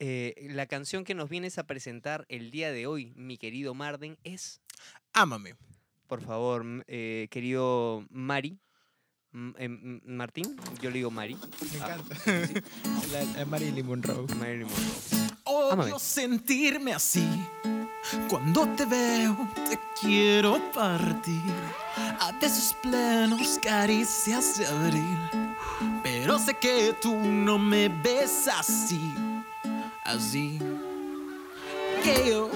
Eh, 0.00 0.46
la 0.50 0.66
canción 0.66 1.02
que 1.02 1.14
nos 1.16 1.28
vienes 1.28 1.58
a 1.58 1.64
presentar 1.66 2.24
el 2.28 2.52
día 2.52 2.70
de 2.70 2.86
hoy, 2.86 3.12
mi 3.16 3.36
querido 3.36 3.74
Marden, 3.74 4.16
es, 4.22 4.60
Ámame. 5.12 5.56
por 6.06 6.20
favor, 6.22 6.64
eh, 6.86 7.26
querido 7.32 8.06
Mari, 8.08 8.60
m- 9.32 10.00
Martín, 10.04 10.56
yo 10.80 10.90
le 10.90 10.98
digo 10.98 11.10
Mari. 11.10 11.34
Me 11.34 11.80
Ah, 11.80 11.96
encanta. 11.96 12.14
sí, 12.14 12.30
sí, 12.54 12.62
la, 13.12 13.24
la 13.24 13.44
Marilyn 13.44 13.84
Monroe. 13.86 14.32
Marilyn 14.36 14.68
Monroe. 14.68 15.17
Odio 15.58 15.98
sentirme 15.98 16.94
así. 16.94 17.28
Cuando 18.28 18.66
te 18.68 18.84
veo, 18.84 19.36
te 19.68 19.78
quiero 20.00 20.60
partir. 20.72 21.52
A 22.20 22.30
besos 22.40 22.76
plenos, 22.80 23.58
caricias 23.60 24.58
de 24.58 24.66
abril. 24.66 25.18
Pero 26.02 26.38
sé 26.38 26.54
que 26.54 26.94
tú 27.02 27.16
no 27.16 27.58
me 27.58 27.88
ves 27.88 28.48
así. 28.48 29.12
Así. 30.04 30.60
Que 32.04 32.30
yo 32.30 32.50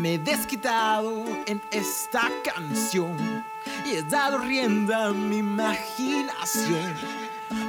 me 0.00 0.14
he 0.14 0.18
desquitado 0.18 1.24
en 1.46 1.60
esta 1.70 2.30
canción. 2.42 3.44
Y 3.84 3.96
he 3.96 4.02
dado 4.02 4.38
rienda 4.38 5.08
a 5.08 5.12
mi 5.12 5.38
imaginación 5.38 6.94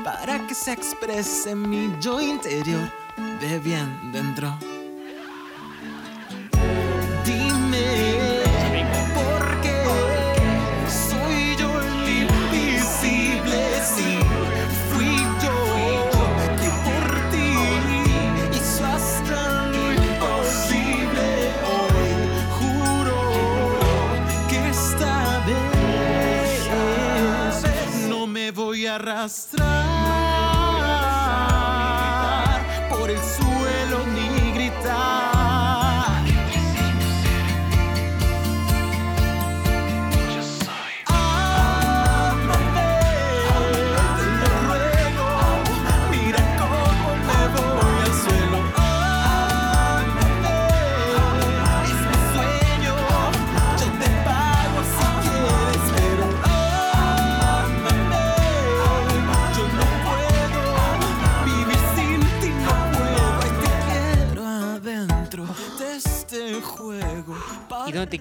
para 0.04 0.40
que 0.48 0.56
se 0.56 0.72
exprese 0.72 1.56
mi 1.56 1.94
yo 2.00 2.22
interior 2.22 3.03
de 3.18 3.60
bien 3.60 4.00
dentro. 4.12 4.73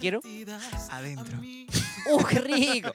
Quiero? 0.02 0.20
Adentro. 0.90 1.38
¡Uh, 2.10 2.24
qué 2.24 2.40
rico! 2.40 2.92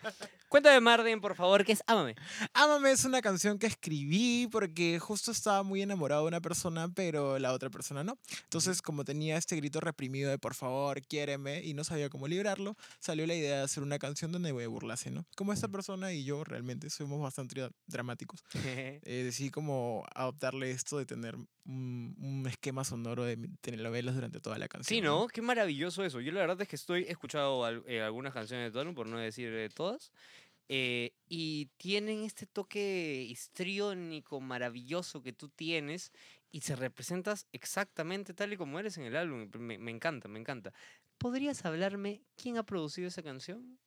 Cuéntame, 0.50 0.80
Marden, 0.80 1.20
por 1.20 1.36
favor, 1.36 1.66
¿qué 1.66 1.74
es 1.74 1.84
Ámame? 1.88 2.16
Ámame 2.54 2.92
es 2.92 3.04
una 3.04 3.22
canción 3.22 3.60
que 3.60 3.68
escribí 3.68 4.48
porque 4.50 4.98
justo 4.98 5.32
estaba 5.32 5.62
muy 5.62 5.82
enamorado 5.82 6.22
de 6.22 6.30
una 6.30 6.40
persona, 6.40 6.88
pero 6.88 7.38
la 7.38 7.52
otra 7.52 7.70
persona 7.70 8.02
no. 8.06 8.18
Entonces, 8.44 8.82
como 8.82 9.04
tenía 9.04 9.36
este 9.36 9.58
grito 9.58 9.82
reprimido 9.82 10.30
de 10.30 10.38
por 10.40 10.54
favor, 10.56 11.02
quiéreme, 11.02 11.62
y 11.66 11.74
no 11.74 11.84
sabía 11.84 12.10
cómo 12.10 12.30
librarlo, 12.30 12.78
salió 13.00 13.28
la 13.28 13.36
idea 13.36 13.58
de 13.58 13.64
hacer 13.64 13.84
una 13.84 14.00
canción 14.00 14.32
donde 14.32 14.54
me 14.54 14.66
burlase, 14.68 15.12
¿no? 15.12 15.26
Como 15.36 15.52
esta 15.52 15.68
persona 15.68 16.14
y 16.14 16.24
yo 16.24 16.46
realmente 16.46 16.90
somos 16.90 17.22
bastante 17.22 17.56
dra- 17.62 17.72
dramáticos. 17.86 18.44
Eh, 19.10 19.24
decidí 19.24 19.50
como 19.50 20.06
adoptarle 20.16 20.72
esto 20.72 20.98
de 20.98 21.06
tener 21.06 21.36
un, 21.66 22.16
un 22.20 22.46
esquema 22.48 22.84
sonoro 22.84 23.24
de 23.24 23.38
telenovelas 23.62 24.16
durante 24.16 24.40
toda 24.40 24.58
la 24.58 24.68
canción. 24.68 24.96
Sí, 24.98 25.02
¿no? 25.02 25.28
Qué 25.28 25.42
maravilloso 25.42 26.04
eso. 26.06 26.20
Yo 26.22 26.32
la 26.32 26.40
verdad 26.42 26.62
es 26.62 26.68
que 26.68 26.76
estoy 26.76 27.04
he 27.04 27.12
escuchado 27.12 27.64
al- 27.66 27.84
eh, 27.88 28.02
algunas 28.02 28.34
canciones 28.34 28.74
de 28.74 28.80
álbum, 28.80 28.96
por 28.96 29.08
no 29.08 29.18
decir 29.18 29.50
eh, 29.54 29.70
todas. 29.74 30.12
Eh, 30.70 31.14
y 31.28 31.68
tienen 31.78 32.24
este 32.24 32.46
toque 32.46 33.26
histriónico 33.30 34.42
maravilloso 34.42 35.22
que 35.22 35.34
tú 35.34 35.50
tienes 35.50 36.12
y 36.52 36.62
se 36.62 36.76
representas 36.76 37.48
exactamente 37.52 38.34
tal 38.34 38.54
y 38.54 38.58
como 38.58 38.80
eres 38.80 38.98
en 38.98 39.06
el 39.06 39.16
álbum. 39.16 39.50
Me, 39.60 39.78
me 39.78 39.92
encanta, 39.92 40.28
me 40.28 40.40
encanta. 40.40 40.74
¿Podrías 41.18 41.66
hablarme 41.66 42.22
quién 42.36 42.58
ha 42.58 42.64
producido 42.64 43.08
esa 43.08 43.24
canción? 43.24 43.80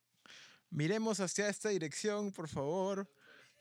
Miremos 0.69 1.19
hacia 1.19 1.49
esta 1.49 1.69
dirección, 1.69 2.31
por 2.31 2.47
favor. 2.47 3.09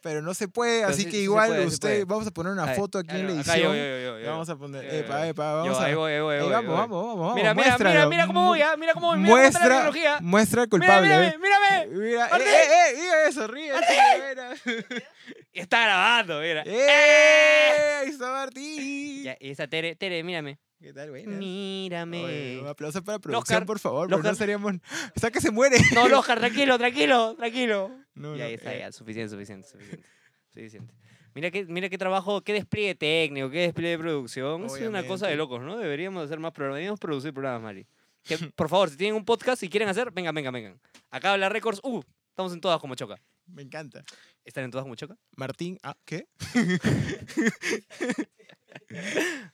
Pero 0.03 0.23
no 0.23 0.33
se 0.35 0.49
puede, 0.49 0.79
Pero 0.81 0.89
así 0.93 1.03
sí- 1.03 1.05
que 1.07 1.17
sí 1.19 1.23
igual 1.25 1.49
puede, 1.49 1.67
usted, 1.67 2.07
vamos 2.07 2.27
a 2.27 2.31
poner 2.31 2.53
una 2.53 2.65
Ahí, 2.65 2.77
foto 2.77 2.99
aquí 2.99 3.15
en 3.17 3.27
la 3.27 3.33
edición. 3.35 3.59
yo, 3.59 3.75
yo, 3.75 4.19
yo, 4.21 4.31
vamos 4.31 4.49
a 4.49 4.57
poner, 4.57 4.83
yo, 4.85 4.91
epa, 4.91 5.27
epa, 5.29 5.53
vamos 5.55 5.79
a 5.79 5.85
ahí 5.85 5.95
voy, 5.95 6.13
ahí 6.13 6.21
voy, 6.21 6.37
ahí 6.37 6.49
vamos, 6.49 6.77
vamos, 6.79 7.19
vamos. 7.19 7.35
Mira, 7.35 7.53
mira, 7.55 7.77
mira, 7.79 8.07
mira 8.09 8.27
cómo 8.27 8.47
voy, 8.47 8.63
ah, 8.63 8.77
mira 8.79 8.95
cómo 8.95 9.09
voy, 9.09 9.19
mira 9.19 9.31
cómo 9.31 9.43
está 9.43 9.59
la 9.61 9.65
muestra, 9.67 9.77
tecnología. 9.77 10.19
muestra 10.23 10.63
al 10.63 10.69
culpable. 10.69 11.07
Mírame, 11.09 11.27
¿eh? 11.29 11.39
mírame, 11.39 11.87
mírame. 11.87 12.07
Mira, 12.09 12.27
eh, 12.27 12.31
Martín. 12.31 12.49
eh, 12.49 12.65
eh, 12.73 12.95
mira 12.99 13.29
eso, 13.29 13.47
ríe. 13.47 13.73
Está 15.53 15.83
grabando, 15.83 16.41
mira. 16.41 16.63
¡Eh! 16.65 17.99
Ahí 18.03 18.09
está 18.11 18.31
Martín. 18.31 19.25
Ya, 19.25 19.37
esa 19.41 19.67
Tere, 19.67 19.97
Tere, 19.97 20.23
mírame. 20.23 20.59
¿Qué 20.81 20.95
tal, 20.95 21.11
buenas? 21.11 21.39
Mírame. 21.39 22.25
Oye, 22.25 22.59
un 22.63 22.67
aplauso 22.67 23.05
para 23.05 23.19
producción, 23.19 23.43
Oscar, 23.43 23.67
por 23.67 23.79
favor, 23.79 24.09
porque 24.09 24.13
no 24.13 24.19
Oscar. 24.31 24.37
seríamos... 24.37 24.73
Está 25.15 25.31
que 25.31 25.43
se 25.43 25.51
muere. 25.51 25.77
No, 25.95 26.05
Oscar, 26.19 26.39
tranquilo, 26.39 26.79
tranquilo, 26.79 27.35
tranquilo. 27.37 27.91
No, 28.15 28.35
ya 28.35 28.49
está, 28.49 28.75
eh, 28.75 28.79
ya, 28.79 28.91
suficiente, 28.93 29.29
suficiente, 29.29 29.69
suficiente. 29.69 30.09
suficiente. 30.49 30.95
Mira 31.35 31.51
qué, 31.51 31.67
mira 31.67 31.91
qué 31.91 31.99
trabajo, 31.99 32.41
qué 32.41 32.55
despliegue 32.55 32.95
técnico, 32.95 33.51
qué 33.51 33.61
despliegue 33.61 33.91
de 33.91 33.99
producción. 33.99 34.65
Es 34.65 34.73
una 34.81 35.07
cosa 35.07 35.27
de 35.27 35.35
Obviamente. 35.35 35.37
locos, 35.37 35.61
¿no? 35.61 35.77
Deberíamos 35.77 36.25
hacer 36.25 36.39
más 36.39 36.53
programas, 36.53 36.77
deberíamos 36.77 36.99
producir 36.99 37.35
programas, 37.35 37.63
Mari. 37.63 37.87
Que, 38.25 38.39
por 38.39 38.71
favor, 38.71 38.89
si 38.89 38.97
tienen 38.97 39.17
un 39.17 39.25
podcast 39.27 39.63
y 39.63 39.69
quieren 39.69 39.89
hacer, 39.91 40.11
vengan, 40.13 40.35
vengan, 40.35 40.55
vengan. 40.55 40.81
Acá 41.11 41.35
habla 41.35 41.51
Records, 41.51 41.81
uh, 41.85 42.01
estamos 42.31 42.55
en 42.55 42.61
todas 42.61 42.81
como 42.81 42.95
choca. 42.95 43.21
Me 43.47 43.61
encanta. 43.63 44.03
¿Están 44.47 44.65
en 44.65 44.71
todas 44.71 44.85
como 44.85 44.95
choca? 44.95 45.19
Martín, 45.37 45.79
ah, 45.83 45.95
¿qué? 46.07 46.27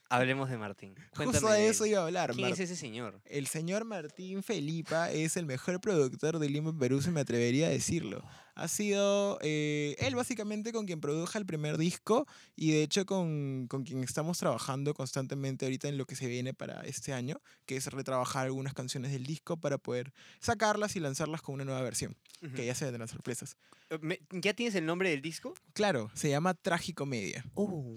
Hablemos 0.09 0.49
de 0.51 0.57
Martín. 0.59 0.95
Justo 0.97 1.15
Cuéntame 1.25 1.53
de 1.55 1.61
de 1.63 1.69
eso 1.69 1.87
iba 1.87 2.01
a 2.01 2.05
hablar. 2.05 2.31
¿Quién 2.33 2.43
Mar- 2.43 2.53
es 2.53 2.61
ese 2.61 2.77
señor? 2.77 3.21
El 3.25 3.47
señor 3.47 3.85
Martín 3.85 4.43
Felipa 4.43 5.11
es 5.11 5.37
el 5.37 5.47
mejor 5.47 5.81
productor 5.81 6.39
de 6.39 6.49
Lima 6.49 6.77
Perú, 6.79 7.03
se 7.03 7.11
me 7.11 7.21
atrevería 7.21 7.67
a 7.67 7.71
decirlo. 7.71 8.23
Ha 8.55 8.69
sido 8.69 9.39
eh, 9.43 9.97
él 9.99 10.15
básicamente 10.15 10.73
con 10.73 10.87
quien 10.87 11.01
produjo 11.01 11.37
el 11.37 11.45
primer 11.45 11.77
disco 11.77 12.27
y 12.55 12.71
de 12.71 12.83
hecho 12.85 13.05
con, 13.05 13.67
con 13.69 13.85
quien 13.85 14.03
estamos 14.03 14.39
trabajando 14.39 14.95
constantemente 14.95 15.67
ahorita 15.67 15.89
en 15.89 15.99
lo 15.99 16.07
que 16.07 16.17
se 16.17 16.27
viene 16.27 16.55
para 16.55 16.81
este 16.83 17.13
año, 17.13 17.39
que 17.67 17.77
es 17.77 17.87
retrabajar 17.89 18.47
algunas 18.47 18.73
canciones 18.73 19.13
del 19.13 19.27
disco 19.27 19.59
para 19.59 19.77
poder 19.77 20.15
sacarlas 20.41 20.97
y 20.97 21.01
lanzarlas 21.01 21.43
con 21.43 21.57
una 21.57 21.67
nueva 21.67 21.83
versión, 21.83 22.17
que 22.55 22.65
ya 22.65 22.75
se 22.75 22.87
vendrán 22.87 23.09
sorpresas. 23.09 23.59
Eh, 23.91 24.21
¿Ya 24.31 24.55
tienes 24.55 24.75
el 24.75 24.87
nombre 24.87 25.11
del 25.11 25.21
disco? 25.21 25.53
Claro, 25.75 26.11
se 26.15 26.31
llama 26.31 26.55
Tragicomedia. 26.55 27.45
Oh. 27.55 27.95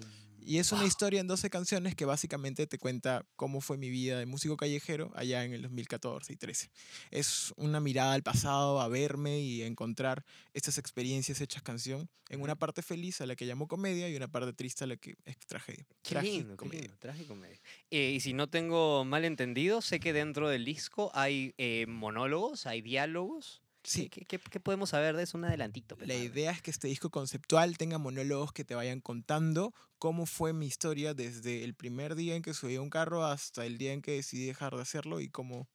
Y 0.50 0.58
es 0.58 0.72
una 0.72 0.84
historia 0.84 1.20
en 1.20 1.28
12 1.28 1.48
canciones 1.48 1.94
que 1.94 2.04
básicamente 2.04 2.66
te 2.66 2.76
cuenta 2.76 3.24
cómo 3.36 3.60
fue 3.60 3.78
mi 3.78 3.88
vida 3.88 4.18
de 4.18 4.26
músico 4.26 4.56
callejero 4.56 5.12
allá 5.14 5.44
en 5.44 5.52
el 5.52 5.62
2014 5.62 6.32
y 6.32 6.36
13. 6.36 6.72
Es 7.12 7.52
una 7.54 7.78
mirada 7.78 8.14
al 8.14 8.24
pasado, 8.24 8.80
a 8.80 8.88
verme 8.88 9.38
y 9.38 9.62
a 9.62 9.66
encontrar 9.66 10.24
estas 10.52 10.76
experiencias 10.76 11.40
hechas 11.40 11.62
canción 11.62 12.10
en 12.30 12.42
una 12.42 12.56
parte 12.56 12.82
feliz 12.82 13.20
a 13.20 13.26
la 13.26 13.36
que 13.36 13.46
llamo 13.46 13.68
comedia 13.68 14.08
y 14.08 14.16
una 14.16 14.26
parte 14.26 14.52
triste 14.52 14.82
a 14.82 14.88
la 14.88 14.96
que 14.96 15.14
es 15.24 15.38
tragedia. 15.46 15.86
Qué 16.02 16.20
lindo, 16.20 16.56
qué 16.56 16.64
Tragicomedia. 16.64 16.80
lindo, 16.80 16.96
tragicomedia. 16.98 17.60
Eh, 17.92 18.10
y 18.16 18.18
si 18.18 18.32
no 18.32 18.48
tengo 18.48 19.04
mal 19.04 19.24
entendido, 19.24 19.80
sé 19.80 20.00
que 20.00 20.12
dentro 20.12 20.48
del 20.48 20.64
disco 20.64 21.12
hay 21.14 21.54
eh, 21.58 21.86
monólogos, 21.86 22.66
hay 22.66 22.82
diálogos. 22.82 23.62
Sí, 23.82 24.08
¿Qué, 24.10 24.24
qué- 24.26 24.38
qué 24.38 24.60
podemos 24.60 24.90
saber 24.90 25.16
de 25.16 25.22
eso? 25.22 25.38
Un 25.38 25.44
adelantito. 25.46 25.96
pues, 25.96 26.06
la 26.08 26.14
idea 26.14 26.50
es 26.50 26.60
que 26.62 26.70
este 26.70 26.88
disco 26.88 27.10
conceptual 27.10 27.78
tenga 27.78 27.98
monólogos 27.98 28.52
que 28.52 28.64
te 28.64 28.74
vayan 28.74 29.00
contando 29.00 29.72
cómo 29.98 30.26
fue 30.26 30.52
mi 30.52 30.66
historia 30.66 31.14
desde 31.14 31.64
el 31.64 31.74
primer 31.74 32.14
día 32.14 32.34
en 32.36 32.42
que 32.42 32.52
subí 32.54 32.76
a 32.76 32.82
un 32.82 32.90
carro 32.90 33.24
hasta 33.24 33.64
el 33.64 33.78
día 33.78 33.92
en 33.92 34.02
que 34.02 34.12
decidí 34.12 34.46
dejar 34.46 34.74
de 34.76 34.82
hacerlo 34.82 35.20
y 35.20 35.28
cómo, 35.28 35.68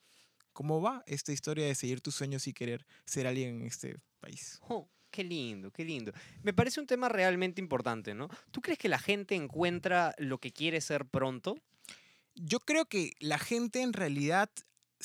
cómo 0.53 0.81
va 0.81 1.03
esta 1.07 1.31
historia 1.31 1.65
de 1.65 1.75
seguir 1.75 2.01
tus 2.01 2.15
sueños 2.15 2.47
y 2.47 2.53
querer 2.53 2.85
ser 3.05 3.25
alguien 3.27 3.61
en 3.61 3.67
este 3.67 3.97
país. 4.19 4.59
Oh, 4.69 4.87
qué 5.11 5.23
lindo, 5.23 5.71
qué 5.71 5.83
lindo. 5.83 6.11
Me 6.43 6.53
parece 6.53 6.79
un 6.79 6.87
tema 6.87 7.09
realmente 7.09 7.59
importante, 7.61 8.13
¿no? 8.13 8.29
¿Tú 8.51 8.61
crees 8.61 8.77
que 8.79 8.89
la 8.89 8.99
gente 8.99 9.33
encuentra 9.35 10.13
lo 10.19 10.39
que 10.39 10.51
quiere 10.51 10.79
ser 10.81 11.05
pronto? 11.05 11.55
Yo 12.35 12.59
creo 12.59 12.85
que 12.85 13.13
la 13.19 13.37
gente 13.39 13.81
en 13.81 13.93
realidad 13.93 14.49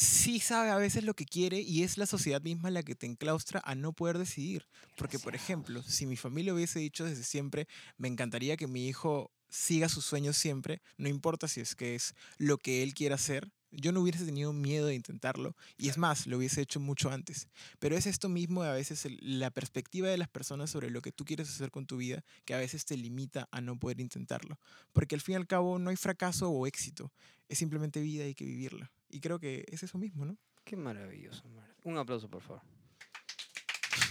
sí 0.01 0.41
sabe 0.41 0.71
a 0.71 0.77
veces 0.77 1.05
lo 1.05 1.13
que 1.15 1.27
quiere 1.27 1.61
y 1.61 1.83
es 1.83 1.99
la 1.99 2.07
sociedad 2.07 2.41
misma 2.41 2.71
la 2.71 2.83
que 2.83 2.95
te 2.95 3.07
enclaustra 3.07 3.61
a 3.65 3.75
no 3.75 3.93
poder 3.93 4.17
decidir. 4.17 4.67
Porque, 4.97 5.19
por 5.19 5.35
ejemplo, 5.35 5.83
si 5.83 6.07
mi 6.07 6.17
familia 6.17 6.55
hubiese 6.55 6.79
dicho 6.79 7.05
desde 7.05 7.23
siempre, 7.23 7.69
me 7.99 8.09
encantaría 8.09 8.57
que 8.57 8.67
mi 8.67 8.89
hijo 8.89 9.31
siga 9.51 9.91
sus 9.91 10.07
sueños 10.07 10.39
siempre, 10.39 10.81
no 10.97 11.09
importa 11.09 11.49
si 11.49 11.61
es 11.61 11.75
que 11.75 11.95
es 11.95 12.15
lo 12.39 12.57
que 12.57 12.83
él 12.83 12.95
quiera 12.95 13.17
hacer, 13.17 13.51
yo 13.73 13.93
no 13.93 14.01
hubiese 14.01 14.25
tenido 14.25 14.53
miedo 14.55 14.87
de 14.87 14.95
intentarlo. 14.95 15.55
Y 15.77 15.91
es 15.91 15.99
más, 15.99 16.27
lo 16.27 16.39
hubiese 16.39 16.63
hecho 16.63 16.81
mucho 16.81 17.11
antes. 17.11 17.49
Pero 17.79 17.95
es 17.95 18.07
esto 18.07 18.29
mismo 18.31 18.63
a 18.63 18.73
veces 18.73 19.07
la 19.21 19.51
perspectiva 19.51 20.09
de 20.09 20.17
las 20.17 20.29
personas 20.29 20.71
sobre 20.71 20.91
lo 20.91 21.03
que 21.03 21.13
tú 21.13 21.25
quieres 21.27 21.51
hacer 21.51 21.71
con 21.71 21.87
tu 21.87 21.99
vida 21.99 22.25
que 22.47 22.55
a 22.55 22.59
veces 22.59 22.87
te 22.87 22.97
limita 22.97 23.49
a 23.53 23.61
no 23.61 23.79
poder 23.79 24.01
intentarlo. 24.01 24.59
Porque 24.93 25.15
al 25.15 25.21
fin 25.21 25.35
y 25.35 25.37
al 25.37 25.47
cabo 25.47 25.79
no 25.79 25.91
hay 25.91 25.97
fracaso 25.97 26.49
o 26.51 26.67
éxito. 26.67 27.13
Es 27.49 27.59
simplemente 27.59 28.01
vida 28.01 28.25
y 28.25 28.29
hay 28.29 28.35
que 28.35 28.47
vivirla. 28.47 28.91
Y 29.11 29.21
creo 29.21 29.39
que 29.39 29.65
es 29.69 29.83
eso 29.83 29.99
mismo, 29.99 30.25
¿no? 30.25 30.37
Qué 30.65 30.77
maravilloso, 30.77 31.49
Mar- 31.49 31.75
Un 31.85 31.99
aplauso, 31.99 32.29
por 32.29 32.43
favor. 32.43 32.63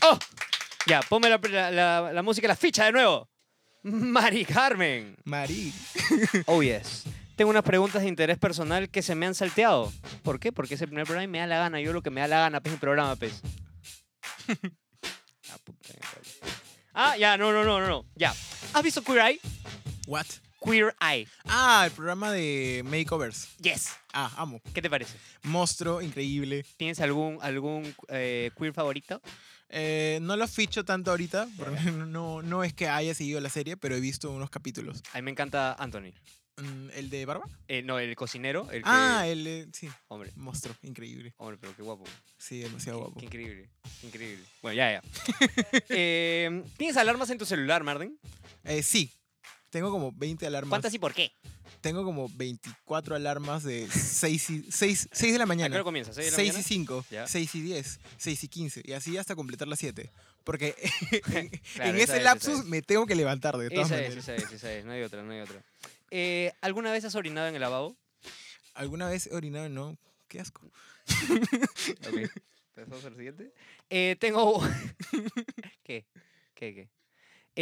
¡Oh! 0.03 0.18
Ya, 0.86 1.01
ponme 1.01 1.29
la, 1.29 1.38
la- 1.38 1.72
la- 1.72 2.13
la 2.13 2.22
música, 2.24 2.48
la 2.48 2.56
ficha 2.56 2.86
de 2.86 2.91
nuevo. 2.91 3.29
Mari 3.84 4.44
Carmen. 4.46 5.15
Marí. 5.24 5.74
Oh, 6.48 6.62
yes. 6.62 7.03
Tengo 7.36 7.51
unas 7.51 7.63
preguntas 7.63 8.01
de 8.01 8.10
interés 8.10 8.38
personal 8.38 8.89
que 8.89 9.01
se 9.01 9.15
me 9.15 9.25
han 9.25 9.34
salteado. 9.36 9.94
¿Por 10.24 10.39
qué? 10.39 10.51
Porque 10.51 10.74
es 10.74 10.82
el 10.82 10.88
primer 10.89 11.06
programa 11.06 11.24
y 11.24 11.27
me 11.27 11.39
da 11.39 11.48
la 11.48 11.58
gana. 11.60 11.79
Yo 11.79 11.94
lo 11.94 12.01
que 12.01 12.10
me 12.10 12.20
da 12.20 12.27
la 12.27 12.39
gana, 12.39 12.60
pez, 12.60 12.74
el 12.74 12.79
programa, 12.79 13.15
pez. 13.15 13.41
ah. 15.50 15.58
Ah, 16.94 17.18
ya, 17.18 17.38
no, 17.38 17.53
no, 17.53 17.63
no, 17.63 17.79
no, 17.79 17.88
no. 17.88 18.06
Ya. 18.15 18.34
¿Has 18.74 18.84
visto 18.84 19.01
Queer 19.03 19.20
Eye? 19.20 19.39
What? 20.08 20.25
Queer 20.63 20.94
Eye. 21.01 21.28
Ah, 21.46 21.84
el 21.86 21.92
programa 21.92 22.32
de 22.32 22.82
makeovers. 22.86 23.56
Yes. 23.58 23.89
Ah, 24.13 24.32
amo. 24.38 24.62
¿Qué 24.74 24.82
te 24.82 24.89
parece? 24.89 25.16
Monstruo, 25.44 26.01
increíble. 26.01 26.66
¿Tienes 26.78 27.00
algún, 27.00 27.38
algún 27.42 27.96
eh, 28.10 28.51
queer 28.58 28.74
favorito? 28.74 29.22
Eh, 29.70 30.20
no 30.22 30.36
lo 30.36 30.48
ficho 30.48 30.84
tanto 30.84 31.12
ahorita, 31.12 31.48
porque 31.58 31.80
no, 31.92 32.42
no 32.42 32.63
es 32.63 32.74
que 32.74 32.88
haya 32.88 33.13
seguido 33.13 33.39
la 33.39 33.50
serie, 33.50 33.78
pero 33.78 33.96
he 33.96 34.00
visto 34.00 34.32
unos 34.32 34.50
capítulos. 34.50 35.01
A 35.13 35.18
mí 35.18 35.22
me 35.24 35.32
encanta 35.32 35.74
Anthony. 35.74 36.12
Mm, 36.58 36.89
¿El 36.94 37.10
de 37.10 37.25
Barba? 37.25 37.46
Eh, 37.70 37.82
no, 37.82 38.00
el 38.00 38.13
cocinero. 38.16 38.70
El 38.72 38.84
que... 38.84 38.89
Ah, 38.89 39.25
el 39.28 39.44
de... 39.46 39.70
Sí, 39.72 39.88
Hombre, 40.10 40.32
monstruo, 40.36 40.75
increíble. 40.82 41.34
hombre, 41.38 41.58
pero 41.62 41.74
qué 41.75 41.82
guapo. 41.84 42.04
Sí, 42.38 42.60
demasiado 42.60 43.00
guapo. 43.00 43.20
Qué 43.20 43.28
increíble. 43.28 43.70
qué 44.01 44.08
increíble. 44.08 44.46
Bueno, 44.62 44.75
ya, 44.78 44.92
ya. 44.92 45.01
Eh, 45.89 46.63
¿Tienes 46.78 46.98
alarmas 46.98 47.30
en 47.30 47.38
tu 47.38 47.46
celular, 47.46 47.84
Marden? 47.84 48.20
Eh, 48.66 48.84
sí, 48.84 49.12
tengo 49.69 49.91
como 49.91 50.11
20 50.11 50.45
alarmas. 50.47 50.69
¿Cuántas 50.69 50.93
y 50.93 50.99
por 50.99 51.13
qué? 51.13 51.31
Tengo 51.81 52.03
como 52.03 52.27
24 52.35 53.15
alarmas 53.15 53.63
de 53.63 53.88
6, 53.89 54.49
y, 54.49 54.71
6, 54.71 55.09
6 55.11 55.31
de 55.33 55.38
la 55.38 55.43
¿A 55.43 55.45
qué 55.45 55.47
mañana. 55.47 55.75
hora 55.75 55.83
comienza? 55.83 56.13
¿Seis 56.13 56.27
de 56.27 56.31
la 56.31 56.35
6 56.38 56.47
y 56.47 56.51
mañana? 56.51 56.67
5, 56.67 57.05
Ya. 57.11 57.27
6 57.27 57.55
y 57.55 57.61
10, 57.61 57.99
6 58.17 58.43
y 58.43 58.47
15, 58.47 58.81
y 58.85 58.91
así 58.93 59.17
hasta 59.17 59.35
completar 59.35 59.67
las 59.67 59.79
7. 59.79 60.11
Porque 60.43 60.75
en, 61.33 61.49
Claro, 61.75 61.89
en 61.91 61.95
ese 61.99 62.17
es, 62.17 62.23
lapsus 62.23 62.59
es. 62.59 62.65
me 62.65 62.81
tengo 62.81 63.05
que 63.05 63.15
levantar 63.15 63.57
de 63.57 63.69
todas 63.69 63.88
Esa 63.88 63.95
es, 64.01 64.15
maneras. 64.15 64.27
esa 64.29 64.35
es, 64.35 64.51
esa 64.51 64.73
es. 64.73 64.85
No 64.85 64.91
hay 64.91 65.03
otra, 65.03 65.21
no 65.23 65.31
hay 65.31 65.41
otra. 65.41 65.63
Eh, 66.11 66.51
¿Alguna 66.61 66.91
vez 66.91 67.05
has 67.05 67.15
orinado 67.15 67.47
en 67.47 67.55
el 67.55 67.61
lavabo? 67.61 67.95
¿Alguna 68.73 69.07
vez 69.09 69.27
he 69.27 69.35
orinado? 69.35 69.69
No, 69.69 69.97
qué 70.27 70.39
asco. 70.39 70.61
Ok. 72.07 72.29
¿Pasamos 72.75 73.03
al 73.05 73.15
siguiente? 73.15 73.51
Eh, 73.89 74.15
tengo... 74.19 74.61
¿Qué? 75.83 76.05
¿Qué, 76.55 76.73
qué? 76.73 76.89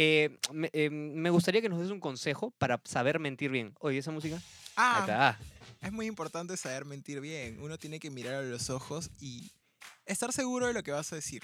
Eh, 0.00 0.38
me, 0.52 0.70
eh, 0.74 0.90
me 0.90 1.28
gustaría 1.28 1.60
que 1.60 1.68
nos 1.68 1.80
des 1.80 1.90
un 1.90 1.98
consejo 1.98 2.52
para 2.52 2.80
saber 2.84 3.18
mentir 3.18 3.50
bien. 3.50 3.74
Oye, 3.80 3.98
¿esa 3.98 4.12
música? 4.12 4.40
Ah, 4.76 4.98
está. 5.00 5.38
es 5.82 5.90
muy 5.90 6.06
importante 6.06 6.56
saber 6.56 6.84
mentir 6.84 7.20
bien. 7.20 7.60
Uno 7.60 7.78
tiene 7.78 7.98
que 7.98 8.08
mirar 8.08 8.34
a 8.34 8.42
los 8.42 8.70
ojos 8.70 9.10
y 9.18 9.50
estar 10.06 10.32
seguro 10.32 10.68
de 10.68 10.72
lo 10.72 10.84
que 10.84 10.92
vas 10.92 11.12
a 11.12 11.16
decir. 11.16 11.42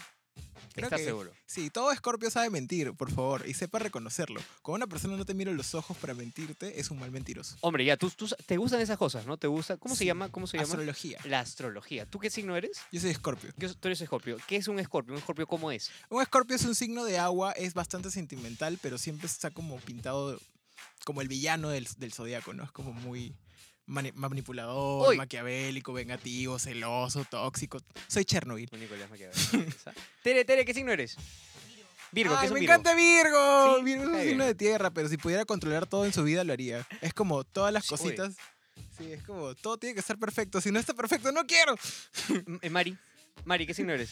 Creo 0.72 0.86
¿Estás 0.86 0.98
que- 1.00 1.04
seguro? 1.06 1.32
Sí, 1.46 1.70
todo 1.70 1.92
escorpio 1.92 2.30
sabe 2.32 2.50
mentir, 2.50 2.94
por 2.94 3.08
favor, 3.12 3.48
y 3.48 3.54
sepa 3.54 3.78
reconocerlo. 3.78 4.40
Cuando 4.60 4.84
una 4.84 4.90
persona 4.90 5.16
no 5.16 5.24
te 5.24 5.32
mira 5.32 5.52
en 5.52 5.56
los 5.56 5.72
ojos 5.76 5.96
para 5.98 6.14
mentirte, 6.14 6.80
es 6.80 6.90
un 6.90 6.98
mal 6.98 7.12
mentiroso. 7.12 7.56
Hombre, 7.60 7.84
ya, 7.84 7.96
tú, 7.96 8.10
tú 8.10 8.26
te 8.46 8.56
gustan 8.56 8.80
esas 8.80 8.98
cosas, 8.98 9.24
¿no? 9.24 9.36
¿Te 9.36 9.46
gusta? 9.46 9.76
¿Cómo 9.76 9.94
se 9.94 10.04
llama? 10.04 10.30
¿Cómo 10.32 10.48
se 10.48 10.56
llama? 10.56 10.64
Astrología. 10.64 11.18
La 11.26 11.38
astrología. 11.40 12.06
¿Tú 12.06 12.18
qué 12.18 12.28
signo 12.28 12.56
eres? 12.56 12.78
Yo 12.90 13.00
soy 13.00 13.10
escorpio. 13.10 13.52
Yo- 13.56 13.72
Tú 13.72 13.86
eres 13.86 14.00
escorpio. 14.00 14.36
¿Qué 14.48 14.56
es 14.56 14.66
un 14.66 14.80
escorpio? 14.80 15.12
¿Un 15.14 15.18
escorpio 15.20 15.46
cómo 15.46 15.70
es? 15.70 15.92
Un 16.08 16.20
escorpio 16.20 16.56
es 16.56 16.64
un 16.64 16.74
signo 16.74 17.04
de 17.04 17.18
agua, 17.18 17.52
es 17.52 17.72
bastante 17.74 18.10
sentimental, 18.10 18.76
pero 18.82 18.98
siempre 18.98 19.26
está 19.28 19.52
como 19.52 19.76
pintado 19.78 20.40
como 21.04 21.20
el 21.20 21.28
villano 21.28 21.68
del, 21.68 21.86
del 21.98 22.12
zodiaco, 22.12 22.52
¿no? 22.52 22.64
Es 22.64 22.72
como 22.72 22.92
muy 22.92 23.32
mani- 23.86 24.12
manipulador, 24.12 25.10
Uy. 25.10 25.16
maquiavélico, 25.16 25.92
vengativo, 25.92 26.58
celoso, 26.58 27.24
tóxico. 27.24 27.78
Soy 28.08 28.24
Chernobyl. 28.24 28.68
Un 28.72 28.80
Nicolás. 28.80 29.08
Tere, 30.22 30.44
Tere, 30.44 30.64
¿qué 30.64 30.74
signo 30.74 30.92
eres? 30.92 31.16
Virgo, 32.12 32.34
¿qué 32.34 32.40
Ay, 32.40 32.44
es 32.46 32.50
un 32.50 32.54
me 32.54 32.60
Virgo? 32.60 32.74
encanta 32.74 32.94
Virgo. 32.94 33.76
Sí, 33.78 33.84
Virgo 33.84 34.02
es 34.04 34.08
un 34.10 34.22
signo 34.28 34.44
de 34.44 34.54
tierra, 34.54 34.90
pero 34.90 35.08
si 35.08 35.16
pudiera 35.16 35.44
controlar 35.44 35.86
todo 35.86 36.04
en 36.04 36.12
su 36.12 36.22
vida 36.22 36.44
lo 36.44 36.52
haría. 36.52 36.86
Es 37.00 37.12
como 37.12 37.42
todas 37.44 37.72
las 37.72 37.86
cositas. 37.88 38.36
Sí, 38.96 39.12
es 39.12 39.22
como 39.24 39.54
todo 39.56 39.78
tiene 39.78 39.94
que 39.94 40.00
estar 40.00 40.16
perfecto. 40.18 40.60
Si 40.60 40.70
no 40.70 40.78
está 40.78 40.94
perfecto, 40.94 41.32
no 41.32 41.44
quiero. 41.46 41.74
Eh, 42.62 42.70
Mari. 42.70 42.96
Mari, 43.44 43.66
¿qué 43.66 43.74
signo 43.74 43.92
eres? 43.92 44.10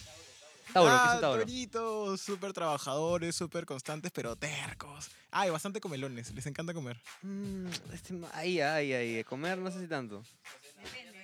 Tauro, 0.73 0.91
¿qué 0.91 0.97
es 0.97 1.13
ah, 1.17 1.19
Tauro? 1.21 1.39
Tauritos, 1.41 2.21
súper 2.21 2.53
trabajadores, 2.53 3.35
súper 3.37 3.67
constantes, 3.67 4.11
pero 4.13 4.37
tercos. 4.37 5.11
Ay, 5.31 5.51
bastante 5.51 5.81
comelones. 5.81 6.33
Les 6.35 6.47
encanta 6.47 6.73
comer. 6.73 7.01
Mm, 7.23 7.67
este 7.93 8.15
ahí, 8.33 8.61
ahí, 8.61 8.93
ahí. 8.93 9.15
de 9.17 9.25
Comer 9.25 9.59
no 9.59 9.71
sé 9.71 9.81
si 9.81 9.87
tanto. 9.87 10.23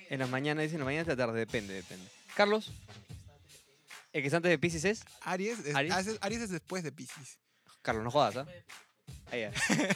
En 0.09 0.19
las 0.19 0.29
mañanas, 0.29 0.63
dice 0.63 0.75
en 0.75 0.79
la 0.79 0.85
mañana, 0.85 1.01
en 1.03 1.07
la 1.09 1.15
tarde, 1.25 1.39
depende, 1.39 1.73
depende. 1.73 2.07
Carlos. 2.35 2.71
¿El 4.11 4.21
que 4.23 4.27
es 4.27 4.33
antes 4.33 4.49
de 4.49 4.57
Pisces 4.57 4.85
es? 4.85 5.03
Aries 5.21 5.59
es, 5.59 5.75
Aries. 5.75 5.93
Aries- 5.93 6.17
Aries 6.21 6.41
es 6.41 6.49
después 6.49 6.83
de 6.83 6.91
Pisces. 6.91 7.37
Carlos, 7.83 8.03
no 8.03 8.09
jodas, 8.11 8.37
¿ah? 8.37 8.45
Ahí, 9.31 9.41
ya. 9.41 9.51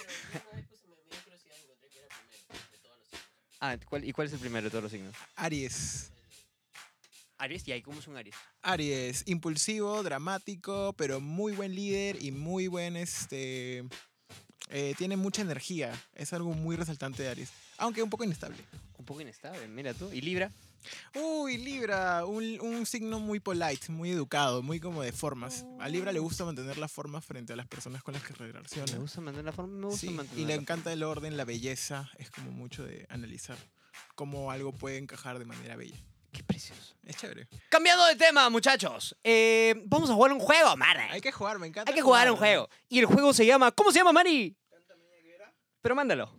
Ah, 3.60 3.77
¿cuál- 3.88 4.03
¿y 4.03 4.12
cuál 4.12 4.27
es 4.27 4.33
el 4.33 4.39
primero 4.39 4.65
de 4.65 4.69
todos 4.69 4.83
los 4.83 4.91
signos? 4.91 5.15
Aries. 5.38 6.12
Aries, 7.43 7.67
y 7.67 7.71
ahí, 7.73 7.81
¿cómo 7.81 8.00
es 8.00 8.07
un 8.07 8.17
Aries? 8.17 8.35
Aries, 8.62 9.23
impulsivo, 9.27 10.01
dramático, 10.03 10.93
pero 10.97 11.19
muy 11.19 11.53
buen 11.53 11.75
líder 11.75 12.21
y 12.23 12.31
muy 12.31 12.67
buen, 12.67 12.95
este... 12.95 13.83
eh, 14.69 14.95
tiene 14.97 15.17
mucha 15.17 15.41
energía. 15.41 15.91
Es 16.15 16.33
algo 16.33 16.53
muy 16.53 16.75
resaltante 16.75 17.23
de 17.23 17.29
Aries. 17.29 17.50
Aunque 17.77 18.01
un 18.01 18.09
poco 18.09 18.23
inestable. 18.23 18.57
Un 18.97 19.05
poco 19.05 19.21
inestable, 19.21 19.67
mira 19.67 19.93
tú. 19.93 20.09
¿Y 20.13 20.21
Libra? 20.21 20.50
Uy, 21.15 21.57
Libra, 21.57 22.25
un, 22.25 22.59
un 22.62 22.85
signo 22.85 23.19
muy 23.19 23.39
polite, 23.39 23.89
muy 23.91 24.12
educado, 24.12 24.62
muy 24.62 24.79
como 24.81 25.01
de 25.01 25.12
formas. 25.13 25.65
A 25.79 25.88
Libra 25.88 26.12
le 26.12 26.19
gusta 26.19 26.43
mantener 26.45 26.77
las 26.77 26.91
formas 26.91 27.23
frente 27.25 27.53
a 27.53 27.55
las 27.55 27.67
personas 27.67 28.03
con 28.03 28.13
las 28.13 28.23
que 28.23 28.33
Me 28.39 28.51
relaciona. 28.51 28.97
gusta 28.97 29.21
mantener 29.21 29.45
la 29.45 29.51
forma, 29.53 29.73
me 29.77 29.85
gusta 29.85 30.00
Sí, 30.01 30.09
mantener 30.09 30.43
y 30.43 30.45
le 30.45 30.53
encanta 30.55 30.91
el 30.91 31.03
orden, 31.03 31.38
la 31.38 31.45
belleza. 31.45 32.09
Es 32.17 32.29
como 32.31 32.51
mucho 32.51 32.83
de 32.85 33.05
analizar 33.09 33.57
cómo 34.15 34.51
algo 34.51 34.71
puede 34.73 34.97
encajar 34.97 35.39
de 35.39 35.45
manera 35.45 35.75
bella. 35.77 35.97
Qué 36.33 36.43
precioso. 36.43 36.95
Es 37.05 37.15
chévere. 37.17 37.47
Cambiando 37.69 38.05
de 38.05 38.15
tema, 38.15 38.49
muchachos. 38.49 39.15
Eh, 39.23 39.75
vamos 39.85 40.09
a 40.09 40.13
jugar 40.15 40.31
un 40.33 40.39
juego, 40.39 40.75
Mara. 40.75 41.11
Hay 41.11 41.21
que 41.21 41.31
jugar, 41.31 41.59
me 41.59 41.67
encanta. 41.67 41.91
Hay 41.91 41.95
que 41.95 42.01
jugar 42.01 42.29
un 42.31 42.37
juego. 42.37 42.67
Y 42.89 42.99
el 42.99 43.05
juego 43.05 43.33
se 43.33 43.45
llama. 43.45 43.71
¿Cómo 43.71 43.91
se 43.91 43.99
llama, 43.99 44.11
Mari? 44.13 44.57
Pero 45.81 45.95
mándalo. 45.95 46.33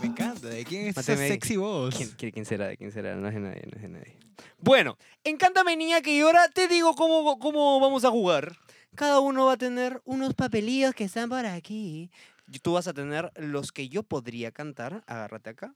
Me 0.00 0.06
encanta. 0.08 0.48
¿De 0.48 0.64
quién 0.64 0.82
es 0.86 0.96
esa 0.96 1.00
Máteme 1.12 1.24
ahí. 1.24 1.30
sexy 1.32 1.56
voz? 1.56 1.94
¿Quién, 2.16 2.32
quién- 2.32 2.44
será? 2.46 2.66
¿De 2.68 2.76
quién 2.76 2.92
será? 2.92 3.14
No 3.16 3.28
es 3.28 3.34
de 3.34 3.40
nadie, 3.40 3.62
no 3.70 3.76
es 3.76 3.82
de 3.82 3.88
nadie. 3.88 4.18
Bueno, 4.58 4.96
encántame, 5.24 5.76
niña, 5.76 6.00
que 6.00 6.20
ahora 6.22 6.48
te 6.48 6.68
digo 6.68 6.94
cómo, 6.94 7.38
cómo 7.38 7.80
vamos 7.80 8.04
a 8.04 8.10
jugar. 8.10 8.56
Cada 8.94 9.20
uno 9.20 9.46
va 9.46 9.52
a 9.54 9.56
tener 9.56 10.00
unos 10.04 10.34
papelillos 10.34 10.94
que 10.94 11.04
están 11.04 11.28
por 11.28 11.44
aquí. 11.46 12.10
Tú 12.62 12.72
vas 12.74 12.86
a 12.88 12.94
tener 12.94 13.30
los 13.36 13.72
que 13.72 13.88
yo 13.88 14.02
podría 14.02 14.52
cantar. 14.52 15.02
Agárrate 15.06 15.50
acá. 15.50 15.74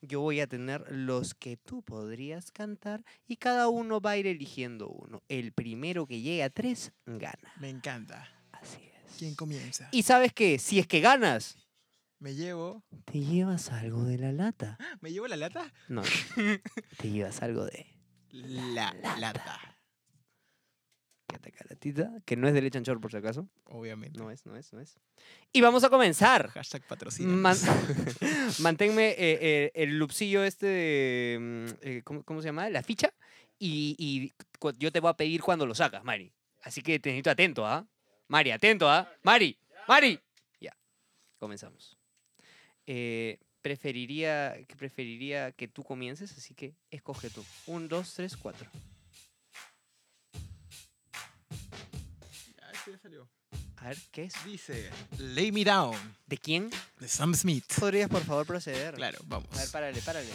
Yo 0.00 0.20
voy 0.20 0.38
a 0.40 0.46
tener 0.46 0.84
los 0.90 1.34
que 1.34 1.56
tú 1.56 1.82
podrías 1.82 2.50
cantar. 2.52 3.04
Y 3.26 3.36
cada 3.36 3.68
uno 3.68 4.00
va 4.00 4.10
a 4.12 4.16
ir 4.16 4.26
eligiendo 4.26 4.88
uno. 4.88 5.22
El 5.28 5.52
primero 5.52 6.06
que 6.06 6.20
llegue 6.20 6.42
a 6.44 6.50
tres, 6.50 6.92
gana. 7.06 7.52
Me 7.60 7.68
encanta. 7.68 8.28
Así 8.52 8.78
es. 9.04 9.16
¿Quién 9.18 9.34
comienza? 9.34 9.88
Y 9.92 10.02
sabes 10.04 10.32
qué? 10.32 10.58
Si 10.58 10.78
es 10.78 10.86
que 10.86 11.00
ganas, 11.00 11.56
Me 12.20 12.34
llevo. 12.34 12.84
te 13.06 13.18
llevas 13.20 13.70
algo 13.70 14.04
de 14.04 14.18
la 14.18 14.32
lata. 14.32 14.78
¿Me 15.00 15.10
llevo 15.12 15.26
la 15.28 15.36
lata? 15.36 15.72
No, 15.88 16.02
te 16.98 17.10
llevas 17.10 17.42
algo 17.42 17.64
de 17.64 17.86
La 18.30 18.94
lata. 19.18 19.77
Caratita, 21.52 22.10
que 22.24 22.36
no 22.36 22.48
es 22.48 22.54
de 22.54 22.62
leche 22.62 22.78
anchor 22.78 23.00
por 23.00 23.10
si 23.10 23.16
acaso. 23.16 23.48
Obviamente. 23.66 24.18
No 24.18 24.30
es, 24.30 24.46
no 24.46 24.56
es, 24.56 24.72
no 24.72 24.80
es. 24.80 24.98
Y 25.52 25.60
vamos 25.60 25.84
a 25.84 25.90
comenzar. 25.90 26.50
Hashtag 26.50 26.86
patrocina. 26.86 27.28
Man- 27.32 27.56
Manténme 28.60 29.10
eh, 29.10 29.16
eh, 29.18 29.70
el 29.74 29.98
lupsillo 29.98 30.44
este 30.44 30.66
de... 30.66 31.38
mm, 31.40 31.66
eh, 31.82 32.02
¿cómo, 32.04 32.22
cómo 32.22 32.40
se 32.42 32.48
llama? 32.48 32.68
La 32.70 32.82
ficha. 32.82 33.12
Y, 33.58 34.32
yo 34.78 34.92
te 34.92 35.00
voy 35.00 35.10
a 35.10 35.14
pedir 35.14 35.42
cuando 35.42 35.66
lo 35.66 35.74
sacas, 35.74 36.04
Mari. 36.04 36.32
Así 36.62 36.82
que 36.82 36.98
te 36.98 37.10
necesito 37.10 37.30
atento, 37.30 37.66
¿ah? 37.66 37.86
Mari, 38.28 38.50
atento, 38.50 38.88
¿ah? 38.88 39.10
Mari, 39.22 39.58
Mari. 39.88 40.20
Ya, 40.60 40.76
comenzamos. 41.38 41.96
Eh, 42.86 43.38
preferiría, 43.62 44.54
que 44.66 44.76
preferiría 44.76 45.52
que 45.52 45.66
tú 45.68 45.82
comiences, 45.82 46.36
así 46.36 46.54
que 46.54 46.74
escoge 46.90 47.30
tú. 47.30 47.44
Un, 47.66 47.88
dos, 47.88 48.14
tres, 48.14 48.36
cuatro. 48.36 48.70
Salió. 52.96 53.28
A 53.76 53.88
ver, 53.88 53.98
¿qué 54.10 54.24
es? 54.24 54.34
Dice, 54.44 54.90
Lay 55.18 55.52
Me 55.52 55.64
Down, 55.64 55.96
¿De 56.26 56.38
quién? 56.38 56.70
de 56.98 57.08
Sam 57.08 57.34
Smith. 57.34 57.64
¿Podrías, 57.78 58.08
por 58.08 58.22
favor, 58.24 58.46
proceder? 58.46 58.94
Claro, 58.94 59.18
vamos. 59.24 59.48
A 59.52 59.60
ver, 59.60 59.70
párale, 59.70 60.00
párale. 60.02 60.30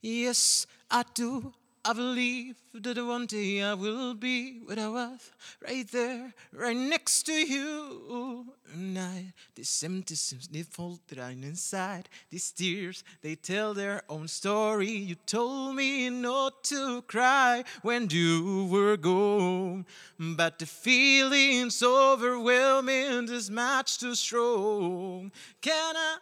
Yes, 0.00 0.68
I 0.90 1.02
do. 1.20 1.54
I 1.86 1.92
believe 1.92 2.56
that 2.72 2.96
one 3.04 3.26
day 3.26 3.62
I 3.62 3.74
will 3.74 4.14
be 4.14 4.60
where 4.64 4.78
I 4.78 4.88
was, 4.88 5.30
right 5.60 5.86
there, 5.92 6.32
right 6.50 6.74
next 6.74 7.24
to 7.24 7.32
you. 7.32 8.46
And 8.72 8.98
I, 8.98 9.34
this 9.54 9.82
empty 9.82 10.14
seems 10.14 10.50
needful 10.50 10.98
that 11.08 11.18
I'm 11.18 11.44
inside. 11.44 12.08
These 12.30 12.52
tears, 12.52 13.04
they 13.20 13.34
tell 13.34 13.74
their 13.74 14.00
own 14.08 14.28
story. 14.28 14.88
You 14.88 15.16
told 15.26 15.76
me 15.76 16.08
not 16.08 16.64
to 16.64 17.02
cry 17.02 17.64
when 17.82 18.08
you 18.08 18.66
were 18.70 18.96
gone, 18.96 19.84
but 20.18 20.58
the 20.58 20.66
feeling's 20.66 21.82
overwhelming, 21.82 23.26
this 23.26 23.50
match 23.50 23.98
too 23.98 24.14
strong. 24.14 25.30
Can 25.60 25.96
I? 25.96 26.16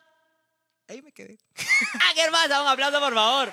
Ahí 0.88 1.04
me 1.04 1.12
quedé. 1.12 1.38
¡Ah, 1.56 2.12
qué 2.16 2.22
hermosa! 2.24 2.60
Un 2.60 2.66
aplauso, 2.66 2.98
por 2.98 3.14
favor. 3.14 3.52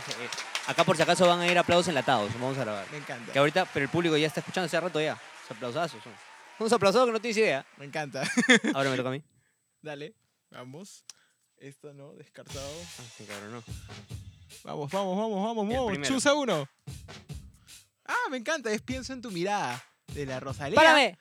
Acá, 0.66 0.84
por 0.84 0.96
si 0.96 1.02
acaso, 1.02 1.26
van 1.26 1.40
a 1.40 1.46
ir 1.46 1.58
aplausos 1.58 1.88
enlatados. 1.88 2.32
Vamos 2.34 2.58
a 2.58 2.64
grabar. 2.64 2.86
Me 2.90 2.98
encanta. 2.98 3.32
Que 3.32 3.38
ahorita, 3.38 3.66
pero 3.66 3.84
el 3.84 3.90
público 3.90 4.16
ya 4.16 4.26
está 4.26 4.40
escuchando 4.40 4.66
hace 4.66 4.80
rato 4.80 5.00
ya. 5.00 5.12
Los 5.42 5.50
aplausazos 5.50 6.02
son. 6.02 6.12
Unos 6.58 6.72
aplausos 6.72 7.06
que 7.06 7.12
no 7.12 7.20
tienes 7.20 7.36
idea. 7.36 7.66
Me 7.76 7.84
encanta. 7.84 8.22
Ahora 8.74 8.90
me 8.90 8.96
toca 8.96 9.10
a 9.10 9.12
mí. 9.12 9.22
Dale, 9.82 10.14
vamos. 10.50 11.04
Esto 11.58 11.92
no, 11.94 12.12
descartado. 12.14 12.68
Ah, 12.98 13.02
sí, 13.16 13.24
cabrón, 13.24 13.52
no. 13.52 13.62
Vamos, 14.64 14.90
vamos, 14.90 15.16
vamos, 15.16 15.44
vamos, 15.44 15.70
El 15.70 15.76
vamos. 15.76 15.90
primero. 15.92 16.14
Chusa 16.14 16.34
uno. 16.34 16.68
Ah, 18.04 18.28
me 18.30 18.36
encanta, 18.38 18.70
es 18.70 18.82
Pienso 18.82 19.12
en 19.12 19.22
tu 19.22 19.30
mirada. 19.30 19.82
De 20.12 20.24
la 20.24 20.38
Rosalía. 20.40 20.76
¡Párame! 20.76 21.18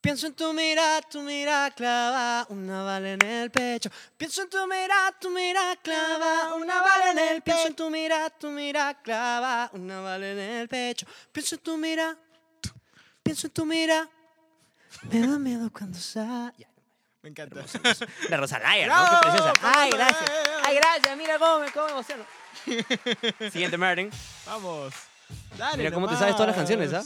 Pienso 0.00 0.28
en 0.28 0.34
tu 0.34 0.52
mirada, 0.52 1.02
tu 1.02 1.22
mirada 1.22 1.70
clava 1.72 2.46
una 2.50 2.84
bala 2.84 3.12
en 3.12 3.24
el 3.24 3.50
pecho. 3.50 3.90
Pienso 4.16 4.42
en 4.42 4.50
tu 4.50 4.64
mirada, 4.68 5.12
tu 5.18 5.28
mirada 5.28 5.74
clava 5.76 6.54
una 6.54 6.80
bala 6.80 7.10
en 7.10 7.18
el 7.18 7.42
pecho. 7.42 7.44
Pienso 7.44 7.66
en 7.68 7.74
tu 7.74 7.90
mirada, 7.90 8.30
tu 8.30 8.48
mirada 8.50 9.02
clava 9.02 9.70
una 9.72 10.00
bala 10.00 10.30
en 10.30 10.38
el 10.38 10.68
pecho. 10.68 11.04
Pienso 11.32 11.56
en 11.56 11.60
tu 11.62 11.76
mirada, 11.76 12.16
pienso 13.24 13.48
en 13.48 13.52
tu 13.52 13.66
mirada. 13.66 14.08
Me 15.10 15.26
da 15.26 15.38
miedo 15.38 15.68
cuando 15.72 15.98
sale. 15.98 16.68
Me 17.20 17.30
encanta. 17.30 17.64
La 18.28 18.36
Rosalaya, 18.38 18.86
¿no? 18.86 19.10
Qué 19.10 19.26
preciosa. 19.26 19.52
Ay, 19.62 19.90
gracias. 19.90 20.30
Ay, 20.64 20.76
gracias. 20.76 21.16
Mira 21.16 21.38
cómo 21.40 21.58
me, 21.58 21.72
cómo 21.72 21.88
emociono. 21.88 22.24
Siguiente, 23.50 23.76
Martin. 23.76 24.10
Vamos. 24.46 24.94
Dale. 25.56 25.76
Mira 25.78 25.90
cómo 25.90 26.08
te 26.08 26.16
sabes 26.16 26.34
todas 26.36 26.48
las 26.48 26.56
canciones, 26.56 26.92
¿ah? 26.94 27.02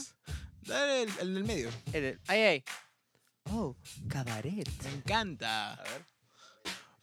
Dale 0.65 1.03
el, 1.03 1.09
el 1.21 1.33
del 1.35 1.43
medio. 1.43 1.69
El- 1.91 2.19
Ay, 2.27 2.41
ay. 2.41 2.63
Oh, 3.51 3.75
cabaret. 4.07 4.67
Me 4.83 4.89
encanta. 4.91 5.73
A 5.73 5.83
ver. 5.83 6.05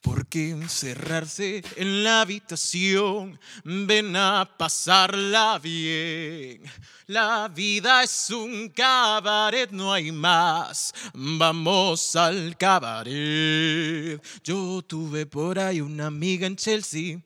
¿Por 0.01 0.27
qué 0.29 0.51
encerrarse 0.51 1.63
en 1.77 2.03
la 2.03 2.23
habitación? 2.23 3.39
Ven 3.65 4.17
a 4.17 4.51
pasarla 4.57 5.59
bien. 5.63 6.63
La 7.07 7.49
vida 7.49 8.03
es 8.03 8.31
un 8.31 8.71
cabaret, 8.71 9.71
no 9.71 9.93
hay 9.93 10.11
más. 10.11 10.95
Vamos 11.13 12.17
al 12.17 12.57
cabaret. 12.57 14.23
Yo 14.43 14.81
tuve 14.87 15.27
por 15.27 15.59
ahí 15.59 15.83
una 15.83 16.07
amiga 16.07 16.47
en 16.47 16.57
Chelsea 16.57 17.19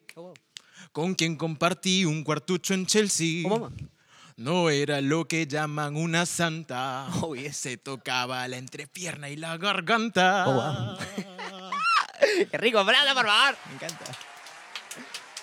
con 0.91 1.15
quien 1.15 1.37
compartí 1.37 2.05
un 2.05 2.25
cuartucho 2.25 2.75
en 2.75 2.87
Chelsea. 2.87 3.45
Oh, 3.47 3.51
mamá. 3.61 3.73
No 4.37 4.69
era 4.71 5.01
lo 5.01 5.27
que 5.27 5.47
llaman 5.47 5.97
una 5.97 6.27
santa. 6.27 7.07
Oh, 7.23 7.35
yes. 7.37 7.57
Se 7.57 7.77
tocaba 7.77 8.47
la 8.49 8.57
entrepierna 8.57 9.29
y 9.31 9.37
la 9.37 9.57
garganta. 9.57 10.45
Oh, 10.49 10.99
Qué 12.51 12.59
rico, 12.59 12.79
aplauda, 12.81 13.15
por 13.15 13.27
favor. 13.27 13.57
Me 13.69 13.75
encanta. 13.75 14.05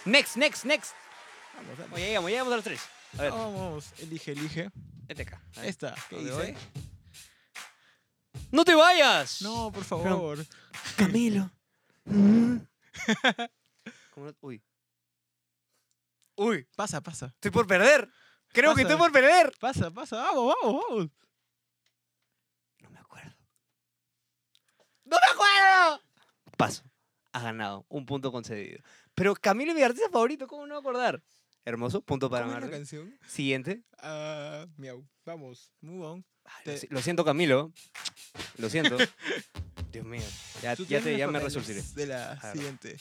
Next, 0.06 0.36
next, 0.36 0.66
next. 0.66 0.92
Vamos, 1.56 1.78
dale. 1.78 1.94
Oye, 1.94 2.08
llegamos, 2.08 2.32
llegamos 2.32 2.54
a 2.54 2.56
los 2.56 2.66
tres. 2.66 2.82
A 3.18 3.22
ver, 3.24 3.32
Vamos, 3.32 3.86
elige, 4.00 4.32
elige. 4.32 4.72
vete 5.08 5.22
acá. 5.24 5.42
Esta, 5.64 5.94
¿qué 6.10 6.16
¿Dónde 6.16 6.32
dice? 6.32 6.54
voy? 6.54 6.58
¡No 8.52 8.66
te 8.66 8.74
vayas! 8.74 9.42
No, 9.42 9.72
por 9.72 9.84
favor. 9.84 10.46
Camilo. 10.98 11.52
¿Cómo 12.06 12.68
no? 14.28 14.36
Uy. 14.42 14.62
Uy, 16.36 16.68
Pasa, 16.76 17.02
pasa. 17.02 17.28
estoy 17.28 17.52
por 17.52 17.68
perder. 17.68 18.10
Creo 18.54 18.76
que 18.76 18.82
estoy 18.82 18.98
por 18.98 19.12
perder. 19.12 19.52
Pasa, 19.60 19.92
pasa. 19.92 20.18
Vamos, 20.18 20.54
vamos, 20.62 20.84
vamos. 20.90 21.10
No 22.82 22.90
me 22.90 23.00
acuerdo. 23.00 23.32
¡No 25.06 25.18
me 25.18 25.32
acuerdo! 25.34 26.02
Paso. 26.58 26.84
Has 27.34 27.44
ganado. 27.44 27.86
Un 27.90 28.06
punto 28.06 28.32
concedido. 28.32 28.84
Pero 29.16 29.34
Camilo 29.36 29.72
es 29.72 29.78
mi 29.78 29.84
artista 29.84 30.10
favorito. 30.10 30.48
¿Cómo 30.48 30.66
no 30.68 30.78
acordar? 30.78 31.24
Hermoso. 31.64 32.02
Punto 32.02 32.30
para 32.30 32.46
¿Cómo 32.46 32.58
es 32.58 32.64
la 32.64 32.70
canción? 32.70 33.18
Siguiente. 33.28 33.84
Ah, 34.00 34.66
miau. 34.78 35.08
Vamos, 35.26 35.72
move 35.82 36.06
on. 36.06 36.26
Ay, 36.44 36.64
Te- 36.66 36.72
lo, 36.74 36.78
si- 36.80 36.88
lo 36.88 37.02
siento, 37.02 37.24
Camilo. 37.24 37.72
Lo 38.58 38.70
siento. 38.70 38.98
Dios 39.92 40.06
mío. 40.06 40.24
Ya, 40.62 40.76
te, 40.76 41.18
ya 41.18 41.28
me 41.28 41.40
resurgiré. 41.40 41.82
De 41.96 42.06
la 42.08 42.52
siguiente. 42.54 42.98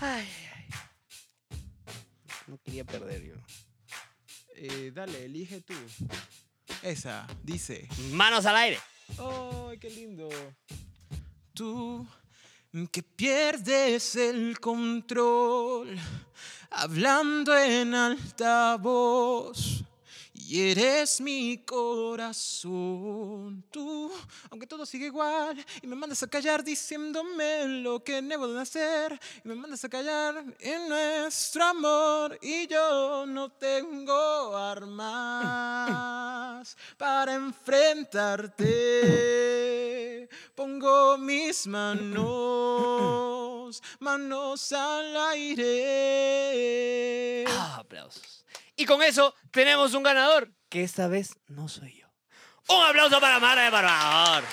Ay. 0.00 0.26
No 2.46 2.58
quería 2.62 2.84
perder 2.84 3.22
yo. 3.22 3.34
Eh, 4.56 4.92
dale, 4.94 5.24
elige 5.24 5.60
tú. 5.60 5.74
Esa, 6.82 7.26
dice. 7.42 7.88
Manos 8.12 8.46
al 8.46 8.56
aire. 8.56 8.78
¡Ay, 9.18 9.78
qué 9.78 9.90
lindo! 9.90 10.28
Tú 11.52 12.06
que 12.90 13.04
pierdes 13.04 14.16
el 14.16 14.58
control, 14.58 15.96
hablando 16.70 17.56
en 17.56 17.94
alta 17.94 18.76
voz, 18.78 19.84
y 20.46 20.70
eres 20.70 21.20
mi 21.20 21.58
corazón. 21.64 23.64
Tú, 23.70 24.10
aunque 24.50 24.66
todo 24.66 24.84
sigue 24.84 25.06
igual, 25.06 25.64
y 25.80 25.86
me 25.86 25.96
mandas 25.96 26.22
a 26.22 26.26
callar 26.26 26.62
diciéndome 26.62 27.66
lo 27.82 28.04
que 28.04 28.20
debo 28.20 28.46
de 28.48 28.60
hacer, 28.60 29.18
y 29.42 29.48
me 29.48 29.54
mandas 29.54 29.82
a 29.84 29.88
callar 29.88 30.44
en 30.60 30.86
nuestro 30.88 31.64
amor, 31.64 32.38
y 32.42 32.66
yo 32.66 33.24
no 33.26 33.50
tengo 33.52 34.54
armas 34.56 36.76
para 36.98 37.32
enfrentarte. 37.34 40.28
Pongo 40.54 41.16
mis 41.18 41.66
manos, 41.66 42.22
manos 43.98 44.72
al 44.72 45.16
aire. 45.32 47.44
Ah, 47.48 47.78
aplausos. 47.80 48.43
Y 48.76 48.86
con 48.86 49.02
eso 49.02 49.34
tenemos 49.50 49.94
un 49.94 50.02
ganador, 50.02 50.52
que 50.68 50.82
esta 50.82 51.08
vez 51.08 51.34
no 51.46 51.68
soy 51.68 52.00
yo. 52.00 52.08
Un 52.68 52.82
aplauso 52.84 53.20
para 53.20 53.38
Mara, 53.38 53.70
por 53.70 53.82
favor. 53.84 54.44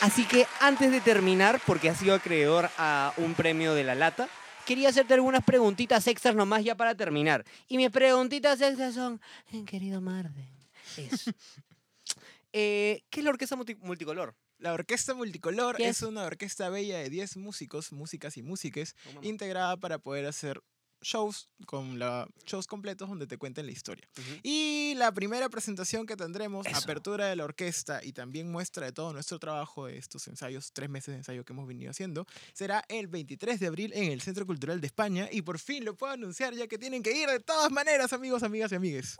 Así 0.00 0.24
que 0.26 0.46
antes 0.60 0.90
de 0.90 1.00
terminar, 1.00 1.60
porque 1.66 1.90
has 1.90 1.98
sido 1.98 2.14
acreedor 2.14 2.70
a 2.78 3.12
un 3.18 3.34
premio 3.34 3.74
de 3.74 3.84
la 3.84 3.94
lata, 3.94 4.28
quería 4.66 4.88
hacerte 4.88 5.14
algunas 5.14 5.44
preguntitas 5.44 6.06
extras 6.06 6.34
nomás 6.34 6.64
ya 6.64 6.74
para 6.74 6.94
terminar. 6.94 7.44
Y 7.68 7.76
mis 7.76 7.90
preguntitas 7.90 8.60
extras 8.60 8.94
son, 8.94 9.20
eh, 9.52 9.64
querido 9.64 10.00
Marden, 10.00 10.48
es, 10.96 11.24
eh, 12.52 13.04
¿qué 13.10 13.20
es 13.20 13.24
la 13.24 13.30
orquesta 13.30 13.56
multi- 13.56 13.76
multicolor? 13.76 14.34
La 14.58 14.72
orquesta 14.74 15.14
multicolor 15.14 15.76
¿Qué 15.76 15.88
es 15.88 15.98
es? 15.98 16.08
una 16.08 16.24
orquesta 16.24 16.68
bella 16.68 16.98
de 16.98 17.08
10 17.08 17.36
músicos, 17.38 17.92
músicas 17.92 18.36
y 18.36 18.42
músiques, 18.42 18.94
Oh, 19.16 19.22
integrada 19.22 19.76
para 19.78 19.98
poder 19.98 20.26
hacer 20.26 20.62
shows 21.00 21.48
con 21.66 21.98
la, 21.98 22.28
shows 22.44 22.66
completos 22.66 23.08
donde 23.08 23.26
te 23.26 23.38
cuenten 23.38 23.66
la 23.66 23.72
historia. 23.72 24.08
Ujú. 24.18 24.40
Y 24.42 24.94
la 24.96 25.12
primera 25.12 25.48
presentación 25.48 26.06
que 26.06 26.16
tendremos, 26.16 26.66
Eso. 26.66 26.78
apertura 26.78 27.26
de 27.26 27.36
la 27.36 27.44
orquesta 27.44 28.04
y 28.04 28.12
también 28.12 28.50
muestra 28.50 28.86
de 28.86 28.92
todo 28.92 29.12
nuestro 29.12 29.38
trabajo 29.38 29.86
de 29.86 29.98
estos 29.98 30.26
ensayos, 30.28 30.72
tres 30.72 30.90
meses 30.90 31.12
de 31.12 31.18
ensayo 31.18 31.44
que 31.44 31.52
hemos 31.52 31.66
venido 31.66 31.90
haciendo, 31.90 32.26
será 32.52 32.84
el 32.88 33.06
23 33.06 33.60
de 33.60 33.66
abril 33.66 33.92
en 33.94 34.12
el 34.12 34.20
Centro 34.20 34.46
Cultural 34.46 34.80
de 34.80 34.86
España. 34.86 35.28
Y 35.30 35.42
por 35.42 35.58
fin 35.58 35.84
lo 35.84 35.94
puedo 35.96 36.12
anunciar 36.12 36.54
ya 36.54 36.66
que 36.66 36.78
tienen 36.78 37.02
que 37.02 37.12
ir 37.12 37.28
de 37.28 37.40
todas 37.40 37.70
maneras, 37.70 38.12
amigos, 38.12 38.42
amigas 38.42 38.72
y 38.72 38.74
amigues. 38.74 39.16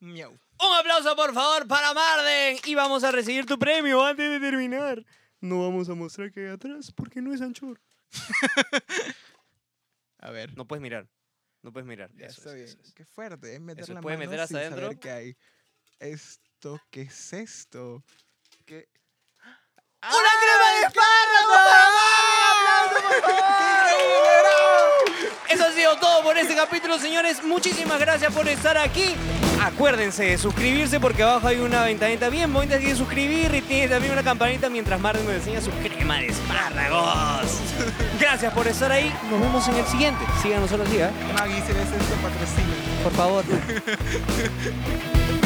Miau. 0.00 0.32
Un 0.32 0.74
aplauso, 0.78 1.14
por 1.16 1.32
favor, 1.32 1.66
para 1.66 1.94
Marden. 1.94 2.58
Y 2.64 2.74
vamos 2.74 3.04
a 3.04 3.12
recibir 3.12 3.46
tu 3.46 3.58
premio 3.58 4.04
antes 4.04 4.30
de 4.30 4.40
terminar. 4.40 5.04
No 5.40 5.62
vamos 5.62 5.88
a 5.88 5.94
mostrar 5.94 6.30
que 6.30 6.40
hay 6.40 6.52
atrás 6.52 6.92
porque 6.92 7.22
no 7.22 7.32
es 7.32 7.40
anchor. 7.40 7.80
A 10.20 10.30
ver. 10.30 10.56
No 10.56 10.66
puedes 10.66 10.82
mirar. 10.82 11.08
No 11.62 11.72
puedes 11.72 11.86
mirar. 11.86 12.10
Ya 12.14 12.26
Eso 12.26 12.40
está 12.40 12.50
es, 12.50 12.56
bien. 12.56 12.68
eso. 12.68 12.78
Qué 12.94 13.04
fuerte, 13.04 13.54
es 13.54 13.60
meter 13.60 13.84
Eso, 13.84 13.94
la 13.94 14.02
mano 14.02 14.18
meter 14.18 14.40
hasta 14.40 14.58
sin 14.60 14.68
saber 14.70 14.84
adentro. 14.84 15.00
qué 15.00 15.10
hay. 15.10 15.36
Esto, 15.98 16.80
¿qué 16.90 17.02
es 17.02 17.32
esto? 17.32 18.04
¿Qué? 18.64 18.88
¡Una 20.02 20.30
crema 20.40 20.70
de 20.78 20.86
ha 20.86 20.90
sido 25.90 26.00
todo 26.00 26.22
por 26.22 26.36
este 26.36 26.54
capítulo, 26.54 26.98
señores. 26.98 27.42
Muchísimas 27.42 27.98
gracias 27.98 28.32
por 28.32 28.46
estar 28.48 28.76
aquí. 28.78 29.14
Acuérdense 29.62 30.24
de 30.24 30.38
suscribirse 30.38 31.00
porque 31.00 31.22
abajo 31.22 31.46
hay 31.46 31.58
una 31.58 31.84
ventanita 31.84 32.28
bien 32.28 32.52
bonita 32.52 32.78
que 32.78 32.94
suscribir 32.94 33.54
y 33.54 33.60
tiene 33.60 33.88
también 33.88 34.12
una 34.12 34.22
campanita 34.22 34.70
mientras 34.70 35.00
Marden 35.00 35.24
nos 35.24 35.34
enseña 35.34 35.60
su 35.60 35.70
crema 35.70 36.18
de 36.18 36.28
espárragos. 36.28 37.60
Gracias 38.18 38.52
por 38.52 38.66
estar 38.66 38.90
ahí. 38.90 39.12
Nos 39.30 39.40
vemos 39.40 39.68
en 39.68 39.76
el 39.76 39.86
siguiente. 39.86 40.24
Síganos 40.42 40.70
solo 40.70 40.84
así, 40.84 40.98
¿eh? 40.98 41.10
Maggie, 41.34 41.62
si 41.66 41.72
ves 41.72 41.88
esto, 41.88 42.14
patrocina. 42.22 42.74
Por 43.02 43.12
favor. 43.12 43.44